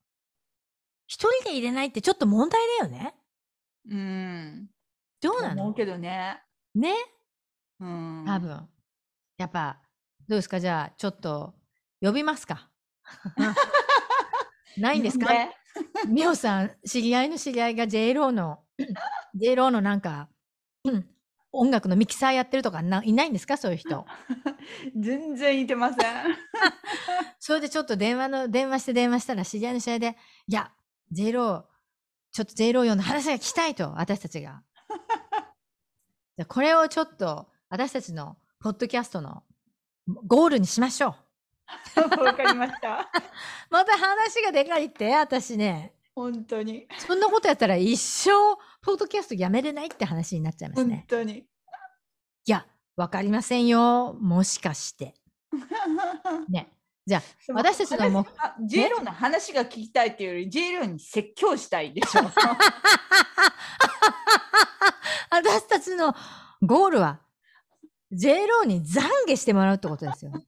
[1.07, 3.15] 一人で入れないってちょっと問題だよね。
[3.89, 4.69] うん。
[5.21, 5.63] どうなの？
[5.63, 6.43] 思うけどね。
[6.75, 6.93] ね？
[7.79, 8.23] うん。
[8.27, 8.69] 多分。
[9.37, 9.81] やっぱ、
[10.27, 10.59] どうですか？
[10.59, 11.55] じゃあ、ちょっと、
[12.01, 12.69] 呼びますか？
[14.77, 15.25] ないんですか？
[15.33, 15.55] ね
[16.07, 18.59] みおさん、知り合いの知り合いが J ローの、
[19.35, 20.29] J ローのなんか、
[20.83, 21.09] うん
[21.57, 23.55] 音楽のミキサーやってるとかないないんですか？
[23.55, 24.05] そういう人。
[24.99, 25.97] 全然いてません。
[27.39, 30.73] それでちょっと電話の、電話して電話したら知り合いの知り合いで、いや、
[31.13, 31.63] J ロー、
[32.33, 34.63] ちょっと J ロー用の話が聞きたいと、私たちが。
[36.49, 39.43] これをちょっと、私たちのポッドキャストの
[40.27, 41.15] ゴールにしましょう。
[42.23, 43.09] わかりました。
[43.69, 45.93] また話がでかいって、私ね。
[46.15, 46.87] 本当に。
[46.99, 48.31] そんなことやったら一生、
[48.81, 51.05] ポッドキャストやめれないって話になっちゃいます本ね。
[51.07, 51.39] 当に。
[51.39, 51.45] い
[52.45, 54.13] や、わかりませんよ。
[54.13, 55.15] もしかして。
[56.49, 56.71] ね。
[57.05, 57.21] じゃあ、
[57.53, 58.25] 私たちのもう
[58.67, 62.21] J ローの話が聞きたいっていうより J ローに説教したいでしょ。
[65.29, 66.15] 私たちの
[66.63, 67.19] ゴールは、
[68.11, 70.31] J ローに懺悔してもらうってことですよ。
[70.31, 70.39] J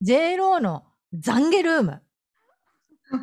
[0.00, 0.84] ローの
[1.14, 2.02] 懺悔ルーム。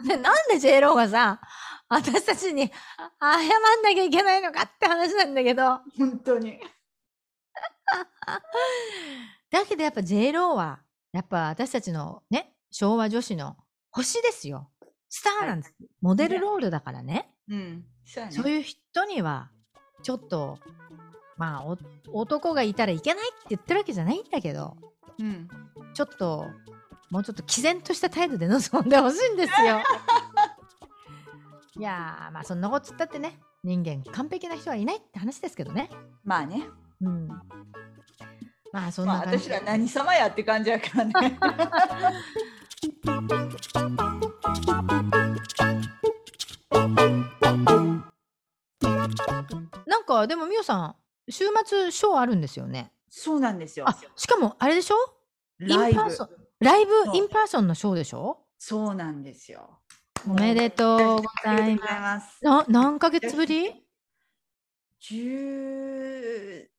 [0.08, 1.40] でなんで J ローがさ、
[1.88, 2.72] 私たちに
[3.20, 3.48] あ謝ん
[3.84, 6.60] なきゃいけないのかって話なんだけど、本当に。
[9.52, 13.58] だけどやっぱ J ローは、やっぱ私たちのね、昭和女子の
[13.92, 14.72] 星ですよ。
[15.10, 15.76] スターなんです。
[16.02, 17.32] モデルロールだからね。
[17.48, 17.86] うん。
[18.06, 18.36] そうやね。
[18.36, 19.52] そういう人には、
[20.04, 20.60] ちょっと、
[21.38, 21.78] まあ、お
[22.12, 24.76] 男がいたらいけないって言ってるわけじゃないんだけど、
[25.20, 25.48] うん。
[25.96, 26.46] ちょっと、
[27.10, 29.82] もうちょっと毅然とした態度で臨んでほしいんですよ。
[31.80, 35.90] いやー、まあそんなこと言ったってね、人間完璧な人はいないって話ですけどね。
[36.24, 36.68] まあね。
[37.02, 37.28] うん。
[38.74, 41.40] まあそんまあな感じ私ら何様やって感じやからね。
[49.86, 50.96] なんかでもみおさん、
[51.32, 52.92] 週末ショーあるんですよね。
[53.10, 54.96] そうなんですよあ。、しかもあれでしょ？
[55.60, 56.30] live in person
[56.60, 58.46] live in person のショーでしょ？
[58.58, 59.80] そうなんですよ。
[60.28, 62.44] おめでとうございます。
[62.44, 63.86] な何ヶ月ぶり？
[65.00, 66.70] 十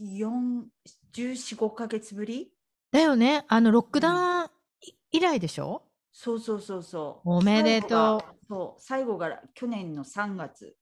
[0.00, 0.66] 四、
[1.12, 2.52] 十四五ヶ月ぶり？
[2.90, 3.44] だよね。
[3.48, 5.82] あのロックダウンい以来でしょ？
[6.10, 7.30] そうそうそうそう。
[7.30, 8.34] おめでとう最後が。
[8.48, 10.76] そう、最後が去年の三月。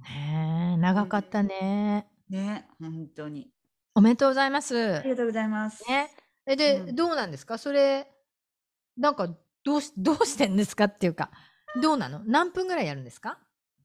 [0.00, 2.08] ねえ、長かったね。
[2.28, 3.50] ね、本当に。
[3.94, 4.96] おめでとうございます。
[4.96, 5.82] ありがとうございます。
[5.88, 6.10] ね。
[6.52, 7.58] えで、うんどうなんですか？
[7.58, 8.10] それ、
[8.96, 9.28] なんか、
[9.64, 10.84] どうし、 どうしてんですか？
[10.84, 11.30] っていうか、
[11.82, 12.22] どうなの？
[12.26, 13.40] 何分ぐらいやるんですか？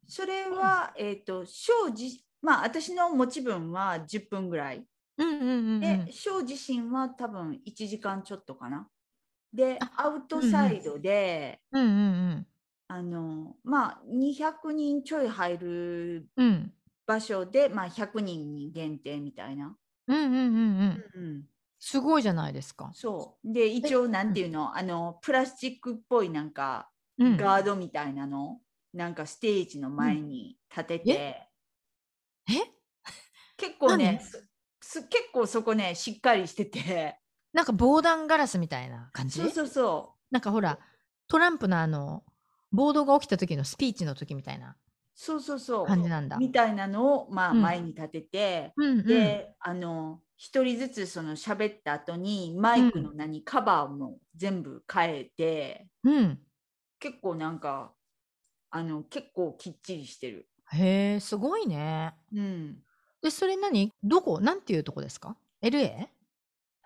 [0.08, 4.88] それは、えっ、と、ショー自、まあ、私の持ち分は10分ぐらい。
[5.17, 6.10] うんうんうんうん。
[6.10, 8.89] で、ショー自身は多分1時間ちょっとかな。
[9.54, 11.86] であ、アウトサイドで、うんう
[12.36, 12.47] ん
[12.88, 16.47] あの、まあ、200人ちょい入るうん。
[16.47, 16.73] うん。
[17.08, 19.78] 場所で、まあ、100人に限定みたいな。
[20.08, 21.06] うんうんうんうん。
[21.13, 21.45] うん、
[21.88, 22.95] すごいじゃないですか。
[22.98, 23.54] そう。
[23.54, 27.36] で、一応、なんていうの、あの、プラスチックっぽいなんか、うん。
[27.36, 28.62] ガードみたいなの、
[28.93, 31.50] なんかステージの前に立てて、
[32.48, 32.54] え？
[33.58, 34.19] 結構ね何？
[34.21, 34.50] す
[34.82, 37.19] す結構そこねしっかりしてて。
[37.54, 39.39] なんか防弾ガラスみたいな感じ？
[39.39, 40.80] そうそうそなんかほら、
[41.28, 42.24] トランプのあの、
[42.71, 44.78] 暴動が起きた時のスピーチの時みたいな。
[44.85, 44.85] う
[45.15, 46.38] そうそうそう感じなんだ。
[46.38, 49.08] みたいなのを、まあ、うん前に立てて、うんうん。
[49.08, 56.39] であの一人ずつその喋った後にマイクの何、カバーも全部変えてうん。
[56.99, 57.93] 結構なんか
[58.69, 60.49] あの結構きっちりしてる。
[60.73, 62.13] へえ、すごいね。
[62.34, 62.84] うん、
[63.21, 63.93] で、それ何？
[64.04, 64.41] どこ？
[64.41, 66.08] なんていうとこですか ?LA?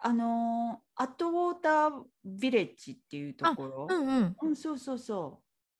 [0.02, 4.36] あのーアットウォータービレッジっていうところ、うんうん。
[4.42, 5.40] うん、そうそうそ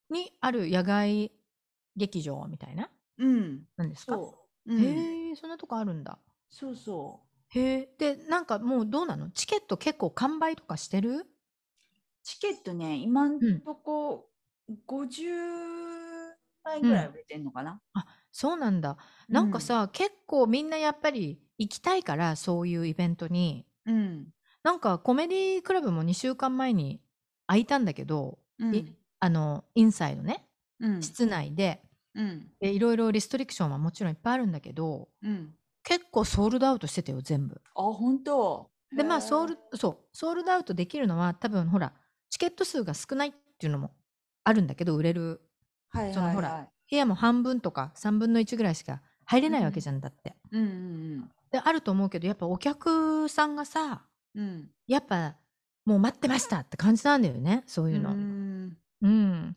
[0.10, 1.32] にある野外
[2.00, 2.90] 劇場みたいな？
[3.20, 3.26] う。
[3.26, 4.16] うん、なんですか？
[4.16, 4.74] そう。
[4.74, 6.18] うん、へえ、そんなとこあるんだ。
[6.50, 7.22] そうそ
[7.56, 7.60] う。
[7.60, 7.96] へえ。
[7.98, 9.30] で、なんかもうどうなの？
[9.32, 11.28] チケット結構完売とかしてる？
[12.24, 14.30] チケットね、今んうんとこ
[14.88, 15.30] 50
[16.64, 17.82] 枚ぐらい売れてんのかな。
[18.32, 18.98] そうなんだ。
[19.28, 23.66] なんかさ、結構みんなやっぱり行きたいから、そういうイベントに。
[23.86, 24.28] うん、
[24.64, 27.02] なんかコメディクラブも2週間前に
[27.48, 30.46] 開いたんだけど、うん、いあの、インサイドね、
[30.80, 31.82] うん、室内で、
[32.16, 35.54] うん、でいろいろリストリクションはもちろんいっぱいあるんだけど、うん。
[35.84, 37.62] 結構ソールドアウトしてたよ、全部。
[37.76, 38.70] あ、本当？
[38.96, 39.56] で、まあ、ソール。
[39.56, 41.94] ル、そう、ソールドアウトできるのは多分、ほら、
[42.30, 43.92] チケット数が少ないっていうのも
[44.44, 45.42] あるんだけど、売れる
[45.90, 46.70] はいはい、そのほらはい。
[46.92, 50.36] 部屋も半分とか3分の1ぐらいしか入れないわけじゃんだって。
[50.52, 54.44] うんうんで、あると思うけど、やっぱお客さんがさ、うん。
[54.44, 54.70] うん。
[54.88, 55.36] やっぱ、
[55.86, 58.12] もう待ってましたって感じなんだよね、そういうの。
[58.12, 58.78] ううん。
[59.08, 59.56] ん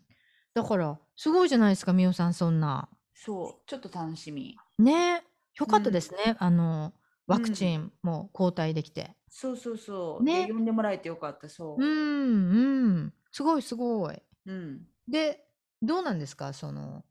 [0.54, 2.88] だから、すごいじゃないですか、みおさん、そんな。
[3.14, 4.62] そう、ちょっと楽しみ。
[4.78, 5.22] ね
[5.54, 6.36] よかったですね。
[6.38, 6.94] あの、
[7.26, 9.16] ワクチンも交代できて。
[9.28, 10.30] そうそうそう。
[10.30, 11.84] ねで呼んでもらえてよかった、そうう。
[11.84, 13.14] ん、うん。
[13.30, 14.22] すごい、すごい。
[14.44, 14.92] うん。
[15.08, 15.48] で、
[15.82, 17.04] どうなんですか、その、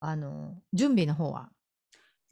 [0.00, 1.52] あの、準備の方は？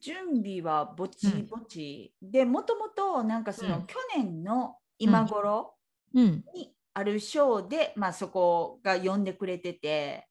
[0.01, 2.15] 準備はぼちうんぼち。
[2.23, 5.77] で、もともと、なんかその、うん去年の今頃
[6.15, 6.45] うん。
[6.55, 10.30] にあるショーで、まあそこが呼んでくれてて、うん、うん。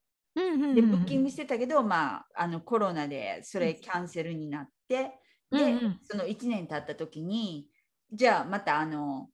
[0.76, 5.20] で、うんブッキングしてたけど、まあ、あのコロナでそれキャンセルになって、
[5.52, 6.00] で、うんうん。
[6.04, 7.68] その1年経った時に、
[8.12, 9.30] じゃあまたあの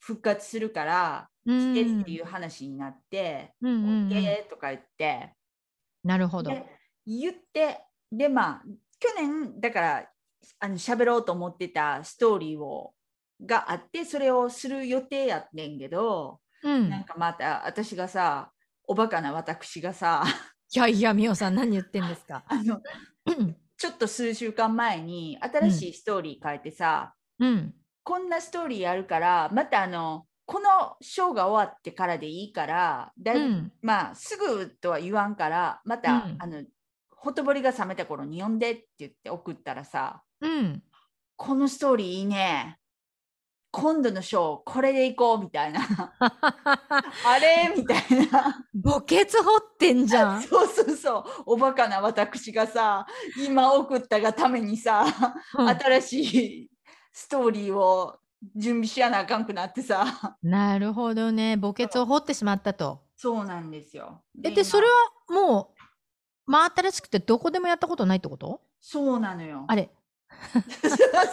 [0.00, 4.08] 復活するからうん来てっていう話になって、うんうんうん。
[4.08, 5.34] OK とか言って、
[6.04, 6.50] なるほど。
[6.50, 6.64] で
[7.06, 7.80] 言って、
[8.10, 8.62] で、まあ、
[8.98, 10.08] 去年、だから、
[10.58, 12.94] あの喋ろうと思ってたストーリーを
[13.44, 16.88] があって、それをする予定やってんけど、うん。
[16.88, 18.51] なんかまた私がさ、
[18.86, 20.24] おバカな私がさ、
[20.74, 22.44] いやいや、みおさん、何言ってんですか？
[22.48, 22.80] あの
[23.26, 23.56] うん。
[23.76, 27.74] ちょっと数週間前に新しいストーリー変えてさ、うん。
[28.04, 36.64] こんなストーリーやるからまたあのこのショーが終わってからでいいからだいぶ、うんまあすぐとは言わんからまた、うんあの
[37.10, 40.82] ほとぼりが冷めた頃に呼んでって言って送ったらさうん。
[41.36, 42.78] このストーリーいいね。
[43.74, 45.80] 今度のショー、これで行こうみたいな。
[46.20, 47.72] あれ？
[47.74, 48.64] みたいな。
[48.84, 50.42] 墓穴掘ってんじゃん。
[50.42, 51.24] そうそうそう。
[51.46, 53.06] おバカな私がさ、
[53.48, 55.04] 今送ったがためにさ、
[55.58, 56.22] うん新し
[56.64, 56.70] い
[57.12, 58.18] ストーリーを
[58.54, 60.36] 準備しやなあかんくなってさ。
[60.42, 61.56] なるほどね。
[61.56, 63.00] 墓穴を掘ってしまったと。
[63.16, 64.20] そうなんですよ。
[64.44, 64.92] え、で、それは
[65.30, 68.60] もう、真新しくてどこでもやったことないってこと？
[68.80, 69.64] そうなのよ。
[69.68, 69.90] あれ、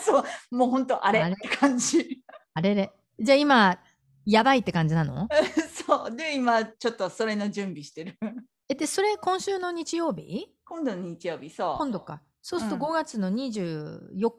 [0.03, 0.24] そう、
[0.55, 2.24] もう本当あれあれって感じ。
[2.53, 2.93] あれれ。
[3.20, 3.80] じゃあ今、
[4.26, 5.28] やばいって感じなの？
[5.88, 6.16] そう。
[6.16, 8.18] で、今、ちょっとそれの準備してる。
[8.68, 10.47] え、で、それ今週の日曜日？
[10.64, 11.78] 今度の日曜日、そう。
[11.78, 12.22] 今度か。
[12.41, 14.36] そうするとうん5月の24日、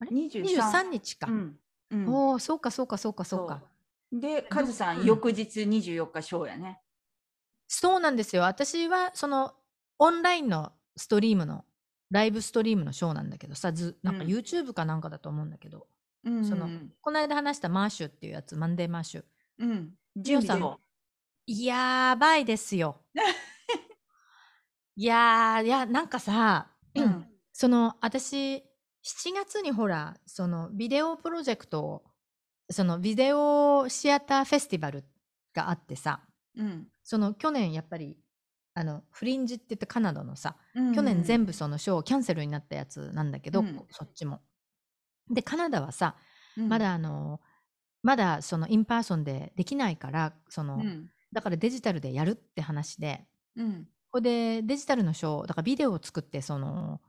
[0.00, 1.26] あれ？23 ?23 日か。
[1.28, 1.58] うん。
[1.90, 3.62] うん、おお、そうかそうかそうかそうか。
[4.10, 6.80] で、カズさん、うん翌日24日ショーやね。
[7.68, 8.42] そうなんですよ。
[8.42, 9.54] 私はその
[9.98, 11.64] オンラインのストリームの
[12.12, 15.86] ライブストリームのショーなんだけどさ、ずなんかうん YouTube かなんかだと思うんだけど、
[16.24, 16.68] うんその
[17.00, 19.24] この間話したマーシュっていうやつ、マンデーマーシュ。
[19.58, 19.94] うん。
[20.14, 20.76] ジオさん
[21.46, 23.00] やばいですよ。
[24.94, 27.26] いやー、いや、なんかさ、でうん。
[27.52, 28.62] その私、7
[29.34, 32.04] 月にほら、そのビデオプロジェクトを、
[32.70, 35.04] そのビデオシアターフェスティバル
[35.54, 36.20] があってさ、
[36.56, 36.88] うん。
[37.02, 38.21] その去年やっぱり、
[38.74, 44.42] あの、フリンジって言ってカナダのさ、うん去年全部そのショーキャンセルになったやつなんだけど、うんそっちも。
[45.30, 46.16] で、カナダはさ、
[46.56, 47.40] うんまだあの、
[48.02, 51.10] まだその in person でできないから、その、うん。
[51.32, 53.88] だからデジタルでやるって話で、うん。
[54.10, 57.00] ここでデジタルのショー、だからビデオを作って、その、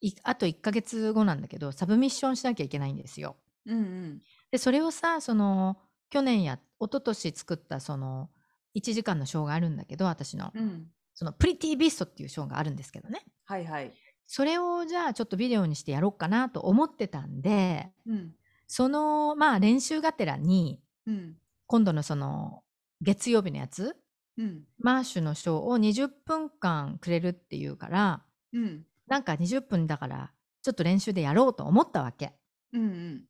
[0.00, 3.36] いあと1ヶ月後なんだけど、サブミッションしなきゃいけないんですよ。
[3.66, 3.78] うん。
[3.78, 4.22] うん。
[4.50, 5.78] で、それをさ、その、
[6.10, 8.30] 去年や、一昨年作った、その、
[8.74, 10.52] 1時間のショーがあるんだけど、私の。
[10.54, 10.90] うん。
[11.18, 13.24] その、プリティビストっていうショーがあるんですけどね。
[13.44, 13.92] はいはい。
[14.28, 18.34] それをじゃあちょっとビデオにしてやろうかなと思ってたんで、うん。
[18.68, 21.36] その、まあ練習がてらに、うん。
[21.66, 22.62] 今度のその、
[23.00, 23.96] 月曜日のやつ、
[24.36, 24.62] うん。
[24.78, 28.84] マーシュのショーを20分間くれるっていうから、うん。
[29.08, 30.30] なんか20分だから、
[30.62, 32.32] ちょっと練習でやろうと思ったわけ。
[32.72, 33.24] うん。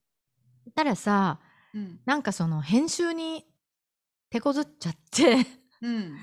[0.74, 1.40] たらさ、
[1.72, 2.00] うん。
[2.04, 3.46] なんかその編集に
[4.28, 5.46] 手こずっちゃって、
[5.80, 6.18] うん。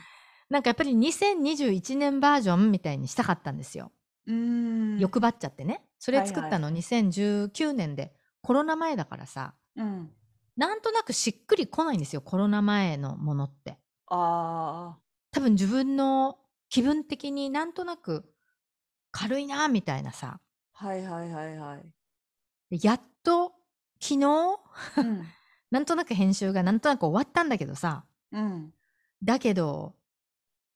[0.50, 3.91] なんかやっぱり2021年バージョンみたいにしたかったんですよ。
[4.28, 5.00] うん。
[5.00, 5.84] 欲張っちゃってね。
[6.00, 10.12] それはいはい作ったの2019年で、コロナ前だからさ、うん。
[10.56, 13.78] なんとなくしっくりこないんですよ、コロナ前のものって。
[14.08, 14.98] ああ。
[15.32, 16.38] 多分自分の
[16.70, 18.26] 気分的になんとなく
[19.12, 20.39] 軽いなみたいなさ。
[20.74, 22.78] はいはいはいはい。
[22.78, 23.54] でやっと
[24.00, 24.60] 昨日、
[24.98, 25.26] うん。
[25.72, 28.06] なんとなく編集がなんとなく終わったんだけどさ。
[28.32, 28.74] うん。
[29.24, 29.96] だけど、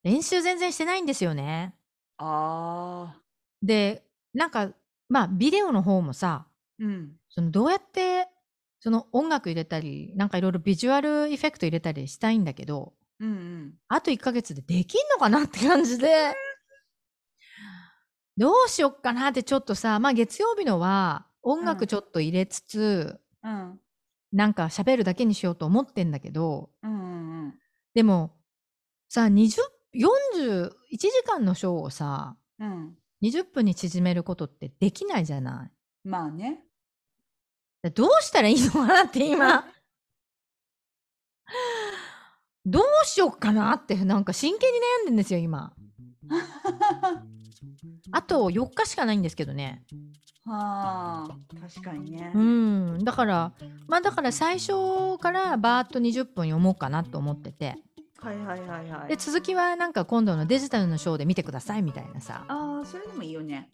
[0.03, 1.75] 練習全然してないんですよね。
[2.17, 3.21] ああ。
[3.61, 4.71] で、なんか、
[5.09, 6.47] まあ、ビデオの方もさ、
[6.79, 7.11] うん。
[7.29, 8.27] そのどうやって、
[8.79, 13.73] その音楽入れたり、なんかいろいろビジュアルエフェクト入れたりしたいんだけど、うんうん。
[13.89, 16.33] あと1ヶ月でできんのかなって感じで、
[18.37, 23.79] どうしよっかなってちょっとさ、まあ月曜日のは音うん楽ちょっと入れつつ、うん。
[24.31, 27.53] なんか喋るだけにしようと思ってんだけど、うんうんうん。
[27.93, 28.31] でも、
[29.09, 29.57] さ、20、
[29.95, 32.95] 41時間のショーをさ、うん。
[33.21, 35.71] 20分に縮めることってできないじゃない。
[36.03, 36.63] まあね。
[37.81, 39.65] でどうしたらいいのかなって今。
[42.65, 45.73] どうしよっかなってなんか真剣に悩んでんですよ今。
[48.11, 49.85] あと4日しかないんですけどね。
[50.45, 51.37] はあ。
[51.59, 52.39] 確かにねう。
[52.39, 53.03] ん。
[53.03, 53.53] だから、
[53.87, 57.77] まあだから最初からバーッと20分読もうかなと思ってて。
[58.21, 59.15] はいはいはいはいで、。
[59.15, 62.45] 続きはなんか今度のデジタルのショーで見てくださいみたいなさ。
[62.47, 63.69] ああ、それでもいいよね。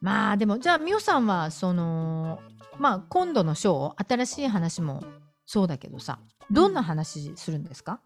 [0.00, 2.40] まあでも、じゃあみおさんはその、
[2.78, 5.02] まあ今度のショー、新しい話も
[5.46, 6.18] そうだけどさ、
[6.50, 8.00] どんな話するんですか、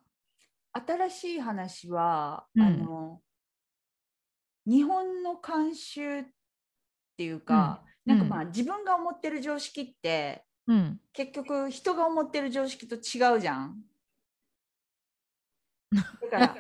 [0.73, 3.21] 新しい話は、うんあの
[4.67, 6.25] 日本の慣習っ
[7.17, 11.01] ていうか、うんなんかまあ自分が思ってる常識ってうん。
[11.13, 13.83] 結局人が思ってる常識と違うじゃん。
[16.23, 16.55] だから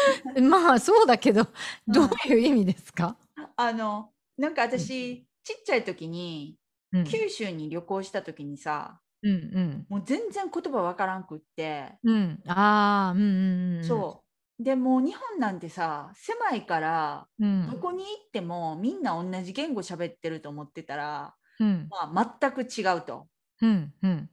[0.40, 1.44] まあそうだけど、
[1.86, 3.16] どういう意味ですか、
[3.56, 6.56] あのなんか私、ちっちゃい時に
[6.92, 12.42] うん、九州に旅行した時にさうんうんもう全然言葉わからんくって、うん。
[12.46, 13.84] ああ、うんうんうん。
[13.84, 14.24] そ
[14.58, 17.46] うでもう日本なんてさ狭いからう。
[17.46, 17.78] んど。
[17.78, 21.88] こに行ってもみんな同じ言語喋ってると思ってたら、うん。
[21.90, 23.28] まあ、全く違うと。
[23.62, 23.94] っうん。
[24.02, 24.30] うん。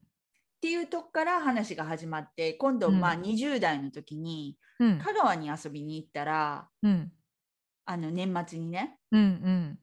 [0.60, 5.00] ていうとこから話が始まって今度うんまあ20代の時にうん。
[5.00, 7.12] 香川に遊びに行ったらうん。
[7.86, 9.22] あの年末にねうん。
[9.22, 9.80] うん。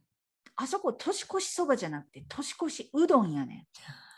[0.57, 3.67] あそこ年越しそばじゃなくて年越しうどんやねん。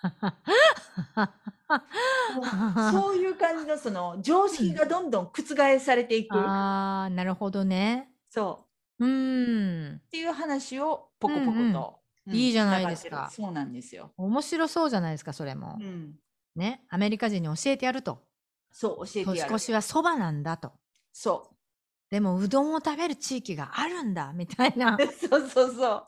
[2.92, 6.36] そういう感じのその常識がどんどん覆されていく。
[6.36, 8.10] ああ、なるほどね。
[8.28, 8.66] そ
[8.98, 9.06] う。
[9.06, 9.96] うーん。
[9.96, 12.00] っていう話をポコポコと、
[12.32, 14.12] いいじゃないですかそうなんですよ。
[14.16, 15.84] 面白そうじゃないですか、それもう。
[15.84, 16.14] ん。
[16.56, 16.82] ね。
[16.88, 18.22] アメリカ人に教えてやると。
[18.72, 19.54] そう、教えて年やる。
[19.54, 20.72] 越しはそばなんだと。
[21.12, 21.50] そ
[22.10, 25.06] でも、うどんを食べる地域があるんだ、みたいなう。
[25.28, 26.06] そうそうそう。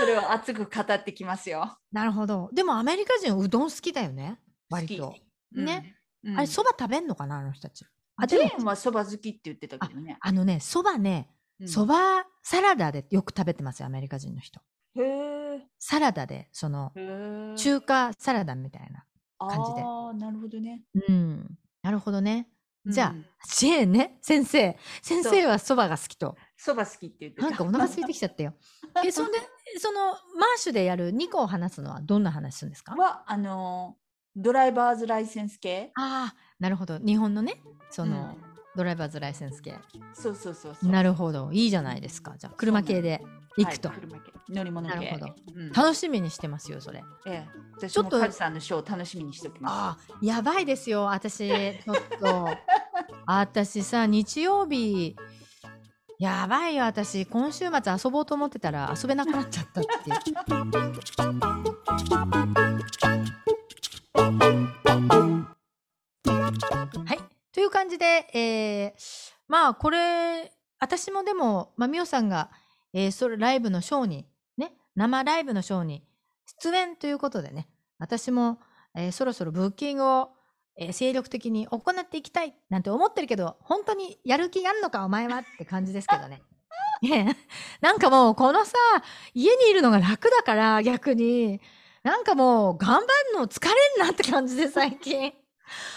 [0.00, 1.78] それを熱く語ってきますよ。
[1.92, 2.50] なるほど。
[2.52, 4.38] でも、アメリカ人うどん好きだよね。
[4.68, 5.14] 割と好。
[5.14, 5.96] きね。
[6.24, 6.36] うん。
[6.36, 7.86] あれ、そば食べんのかな、あの人たち。
[8.16, 10.18] あ、ジェーンはそば好きって言ってたけどね。
[10.20, 11.30] あのね、そばね、
[11.60, 14.60] うんそばサラダでよく食べてますよ、アメリカ人の人。
[14.96, 15.29] へえ。
[15.80, 16.92] サラダで、その。
[17.56, 19.04] 中華サラダみたいな。
[19.38, 20.82] 感じでああ、なるほどね。
[21.08, 21.58] うん。
[21.82, 22.46] なるほどね。
[22.86, 24.76] じゃあうん、ジェーンね、先生。
[25.02, 26.36] 先生はそばが好きと。
[26.56, 27.48] そば好きって言ってた。
[27.48, 28.54] なんかお腹空いてきちゃったよ。
[29.04, 29.38] え、そんで、
[29.78, 32.94] その、マーシュでやる2個を話すのはどんな話するんですか？
[32.94, 36.98] は、あのー、ドライバーズライセンス系ああ、なるほど。
[36.98, 39.78] 日本のね、その、うんドライバーズライセンス系。
[40.12, 40.90] そうそうそうそう。
[40.90, 41.50] なるほど。
[41.52, 42.34] いいじゃないですか。
[42.38, 43.20] じゃあ、車系で
[43.56, 43.88] 行くと。
[43.88, 44.94] はい車系乗り物系。
[44.96, 45.72] なるほどうん。
[45.72, 47.04] 楽しみにしてますよ、それ。
[47.26, 51.48] ええ、私ちょっともカズさんのショー楽しみにしておきまああ、やばいですよ、私。
[51.48, 52.48] ちょっと。
[53.26, 55.16] 私さ、日曜日、
[56.18, 57.24] やばいよ、私。
[57.26, 60.12] 今週末遊ぼうと思ってたら遊べなくなっちゃったってい
[62.66, 62.69] う。
[67.70, 72.50] 感じで、えーまあ、これ、私もでも、まあ、みおさんが、
[72.92, 76.04] えーそれ、ライブのショーに、ね、生ライブのショーに
[76.62, 77.68] 出演ということでね、
[77.98, 78.60] 私も、
[78.96, 80.30] えーそろそろブッキングを、
[80.76, 86.42] えー精力的に行っていきたいなんて思ってるけど、本当にやる気あんのかお前はって感じですけどね。
[87.80, 88.76] なんかもうこのさ、
[89.34, 91.60] 家にいるのが楽だから逆に、
[92.02, 93.00] なんかもう頑張
[93.34, 95.32] るの疲れんなって感じで最近。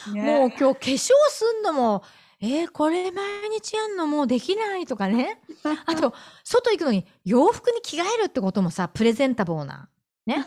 [0.05, 0.09] す。
[0.11, 0.97] もうね今日化粧
[1.29, 2.03] すんのも、
[2.39, 5.41] えーこれ毎日やんのもうできないとかね。
[5.85, 6.13] あと、
[6.43, 9.89] 外行くのに洋服に着替えるってこともさ、プレゼンタボーな。
[10.25, 10.45] ね。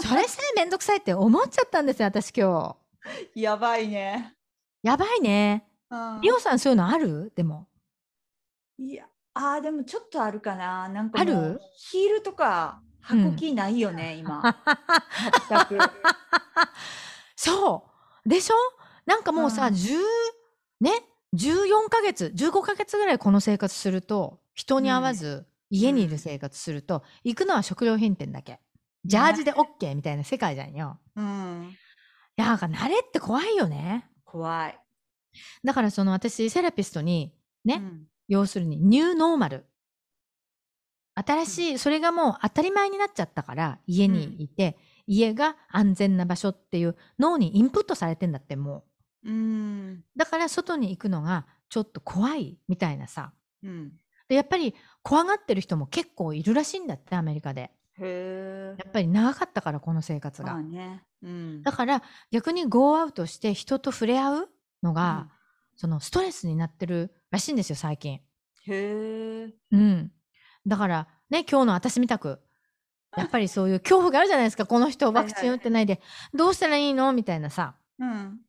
[0.00, 2.76] それさえめんどくさいって思っちゃったんですよ、私今
[3.34, 3.40] 日。
[3.40, 4.34] やばいね。
[4.82, 5.68] やばいね。
[5.90, 7.32] うんリオさんそういうのある？
[7.36, 7.68] でも。
[8.78, 10.88] いや、ああ、でもちょっとあるかな。
[10.88, 11.60] なんかあもうる？
[11.76, 14.42] ヒールとか履く気ないよね、今。
[15.48, 15.78] 全く。
[17.36, 17.95] そう。
[18.26, 18.54] でしょ？
[19.06, 19.98] なんかもうさ、うん10、
[20.80, 20.90] ね、
[21.34, 28.60] 14ヶ月、15ヶ月ぐらいこの生活すると、人に会わず、家にいる生活すると、行くのは食料品店だけ。
[29.04, 30.98] ジャージで OK みたいな世界じゃんよ。
[31.14, 31.76] うん。
[32.36, 34.08] いや、なんか慣れって怖いよね。
[34.24, 34.78] 怖い。
[35.62, 37.32] だからその私、セラピストに、
[37.64, 39.66] ね、うん要するにニューノーマル。
[41.14, 44.76] 新しい、それがもう当たり前になっちゃったから、家にいて、
[45.06, 48.84] 家が安全な場所っていう脳にインプットされてんだっても
[49.24, 50.04] うん。
[50.14, 50.18] う。
[50.18, 53.32] だから外に行くのがちょっと怖いみたいなさ。
[53.62, 53.92] うん。
[54.28, 57.70] で、やっぱり怖がってる人も結構いるらしいんだって、アメリカで。
[57.98, 58.74] へえ。
[58.78, 60.62] やっぱり長かったから、この生活まあが。
[60.62, 61.04] ね。
[61.22, 61.62] うん。
[61.62, 64.48] だから逆にゴーアウトして人と触れ合う
[64.82, 65.28] のが、
[65.76, 68.14] そのストレスになってるらしいんですよ、最近。
[68.14, 68.22] へ
[68.68, 69.54] え。
[69.72, 70.12] うん。
[70.66, 72.40] だから、ね、今日の私みたく、
[73.16, 74.66] やっぱりそういう恐怖があるじゃないですか。
[74.66, 76.00] この人ワクチン打ってないで、
[76.34, 77.12] どうしたらいいの？
[77.12, 77.74] みたいなさ。
[77.98, 78.40] うん。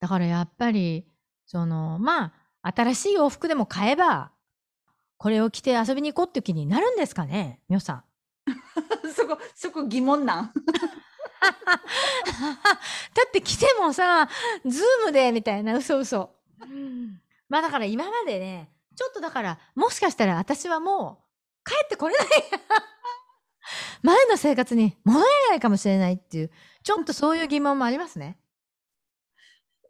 [0.00, 1.06] だからやっぱり、
[1.46, 2.32] その、ま
[2.62, 4.32] あ、新しい洋服でも買えば、
[5.18, 7.60] これを着て遊びに行こうっていう気になるんですかね？
[7.68, 8.04] みょさん。
[9.14, 10.52] そこ、そこ疑問なん？
[10.52, 10.52] だ
[13.26, 14.28] って来てもさ、
[14.64, 16.30] ズームでみたいな、嘘嘘。
[17.48, 21.22] まあだから今までね、ちょっとだから、もしかしたら私はも
[21.64, 22.26] う帰ってこれない。
[24.06, 26.50] 前の生活に戻れないかもしれないっていう、
[26.82, 28.38] ちょっとそういう疑問もありますね。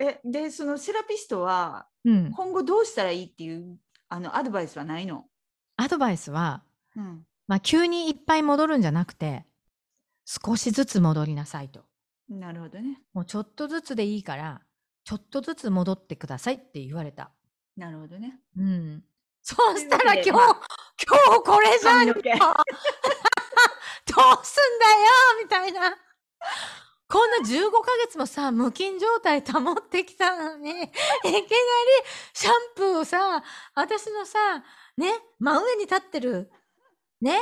[0.01, 2.31] え、で、そのセラピストはうん。
[2.33, 5.25] 今後どうしたらいいっていうあのアドバイスはないの？
[5.77, 6.63] アドバイスは、
[6.95, 7.27] うん。
[7.49, 9.45] まあ急にいっぱい戻るんじゃなくて、
[10.25, 11.85] 少しずつ戻りなさいと。
[12.29, 13.03] なるほどね。
[13.13, 14.61] もうちょっとずつでいいから、
[15.05, 17.31] ちょっとずつ戻ってくださいって言われた。
[17.77, 18.41] なるほどね。
[18.57, 19.05] うん。
[19.43, 20.61] そうしたら今日、というわ
[21.05, 22.07] 今日これじゃん
[24.23, 24.93] うすんだよ
[25.43, 25.97] みたいな。
[27.09, 30.91] こんな15ヶ月もさ、無菌状態保ってきたのに、いきなり
[32.35, 33.45] シャンプーをさ、
[33.75, 34.65] 私のさ、
[34.97, 36.51] ね、真上に立ってる、
[37.21, 37.39] ね、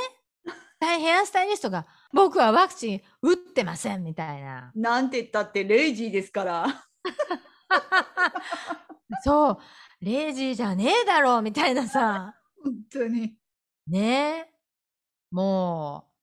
[0.79, 4.71] ヘアスタイリストが、僕はワクチン打ってませんみたいな。
[4.75, 6.85] なんて言ったってレイジーですから。
[9.23, 9.57] そう、
[10.01, 12.35] レイジーじゃねえだろみたいなさ。
[12.63, 13.35] 本当に。
[13.87, 14.53] ねえ。
[15.31, 16.14] もう、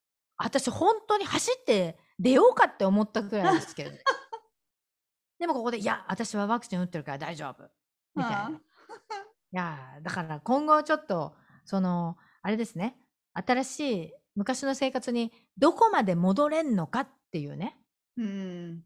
[0.45, 3.91] 私本当に走って出ようかって思ったくらいですけど。
[5.39, 7.69] でもここで、いや、私はワクチン打ってるから大丈夫。
[8.15, 8.51] みたいな。
[8.51, 12.97] いやーだから今後ちょっと、その、あれですね。
[13.35, 17.79] 新しい昔の生活にどこまで戻れんのかっていうね。
[18.17, 18.85] うん。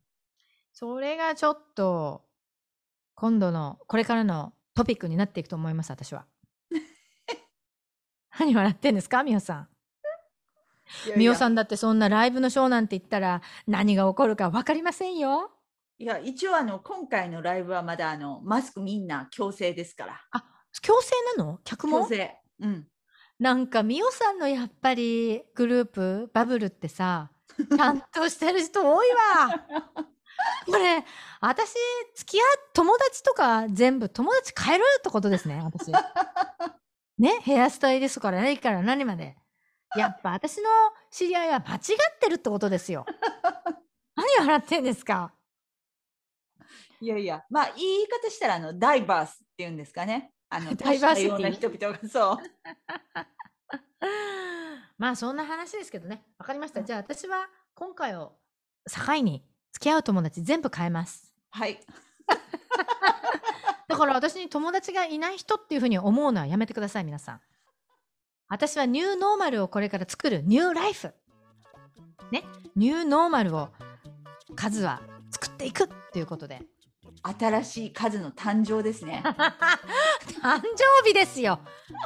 [0.72, 2.26] それがちょっと、
[3.14, 6.26] 今度の、これからのトピックになっていくと思います、私は。
[8.38, 9.75] 何笑ってんですか、みおさん。
[11.16, 11.52] みおさん。
[11.52, 15.50] んだってそんなライブのショーなんて言ったら何が起こるか分かりませんよ。
[15.98, 20.20] いや、一応あの、今回のライブはまだあの、マスクみんな強制ですから。
[20.30, 20.44] あ、
[20.82, 21.58] 強制なの？
[21.64, 22.00] 客も？
[22.00, 22.36] 強制。
[22.60, 22.86] うん。
[23.38, 29.64] なんかみおさんのやっぱりグループ、バブルってさ、ちゃんとしてる人多いわ。
[30.66, 31.04] これ、
[31.40, 31.74] 私、
[32.14, 35.92] 付き合う友達とか全部友達変えるってことですね、私。
[37.18, 39.36] ね、ヘアスタイリストから何から何まで。
[39.94, 40.68] やっぱ私の
[41.10, 41.80] 知り合いは間違っ
[42.20, 43.06] てるってことですよ。
[44.16, 45.32] 何笑ってんですか？
[47.00, 50.32] いやいや、まあ、言い方したら、あの、ダイバースっていうんですかね。
[50.48, 52.38] あの、 ダイバーシティな人々が、そう。
[54.98, 56.24] まあそんな話ですけどね。
[56.38, 56.82] わかりました。
[56.82, 58.38] じゃあ私は今回を
[58.90, 61.34] 境に付き合う友達全部変えます。
[61.50, 61.78] はい。
[63.88, 67.40] だから私に友達がいない人っていうふうに思うのはやめてください、皆さん。
[68.48, 71.12] 私はニューノーマルをこれから作るニューライフ。
[72.30, 72.44] ね。
[72.76, 73.70] ニューノーマルを
[74.54, 76.62] 数は作っていくっていうことで。
[77.22, 79.20] 新しい数の誕生ですね。
[80.40, 81.58] 誕生日ですよ。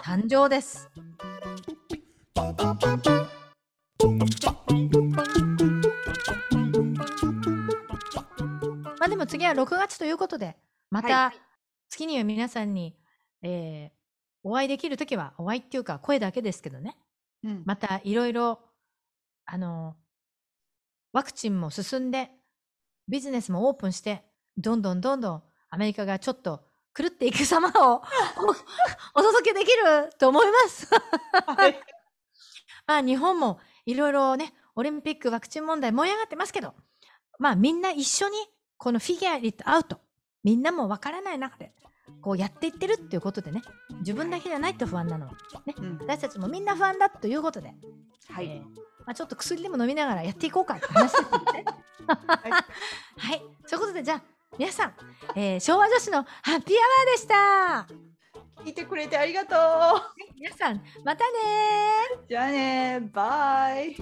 [0.03, 0.89] 誕生です。
[8.99, 10.57] まあでも次は6月ということで、
[10.89, 11.35] まはた
[11.91, 12.97] 月には皆さんに、
[13.43, 14.00] えー
[14.43, 16.97] お会いできるときは、お会いっていうか声だけですけどね、
[17.45, 17.63] うん。
[17.65, 18.61] またいろいろ、
[19.45, 19.97] あの、
[21.13, 22.31] ワクチンも進んで、
[23.09, 24.25] ビジネスもオープンして、
[24.57, 26.65] どんどんどんどんアメリカがちょっと
[26.97, 28.03] 狂っていく様を
[29.15, 30.89] おお届けできると思います。
[31.47, 31.81] はい
[32.87, 36.75] まあ日本もいろいろね、オリンピックワクチン問題燃え上がってますけど、
[37.39, 38.37] まあみんな一緒に
[38.77, 40.01] このフィギュアリットアウト、
[40.43, 41.75] みんなもわからない中で、
[42.23, 43.63] こうやっていってるっていうことでね、
[44.01, 45.33] 自分だけじゃないと不安なのは、
[45.67, 47.75] ね、うん私たちもみんな不安だということで、
[48.29, 48.47] はい。
[48.47, 51.65] えーまあ、ちょっと薬でも飲みながらやっていこうかって話ですよね。
[52.07, 54.23] はい、そういうことでじゃあ
[54.59, 54.95] 皆さん、
[55.37, 57.87] えー昭和女子のハッピーアワーでした。
[58.65, 59.57] 聞いてくれてありがと
[60.37, 61.33] 皆さんまたね。
[62.29, 63.97] じゃあねバイ。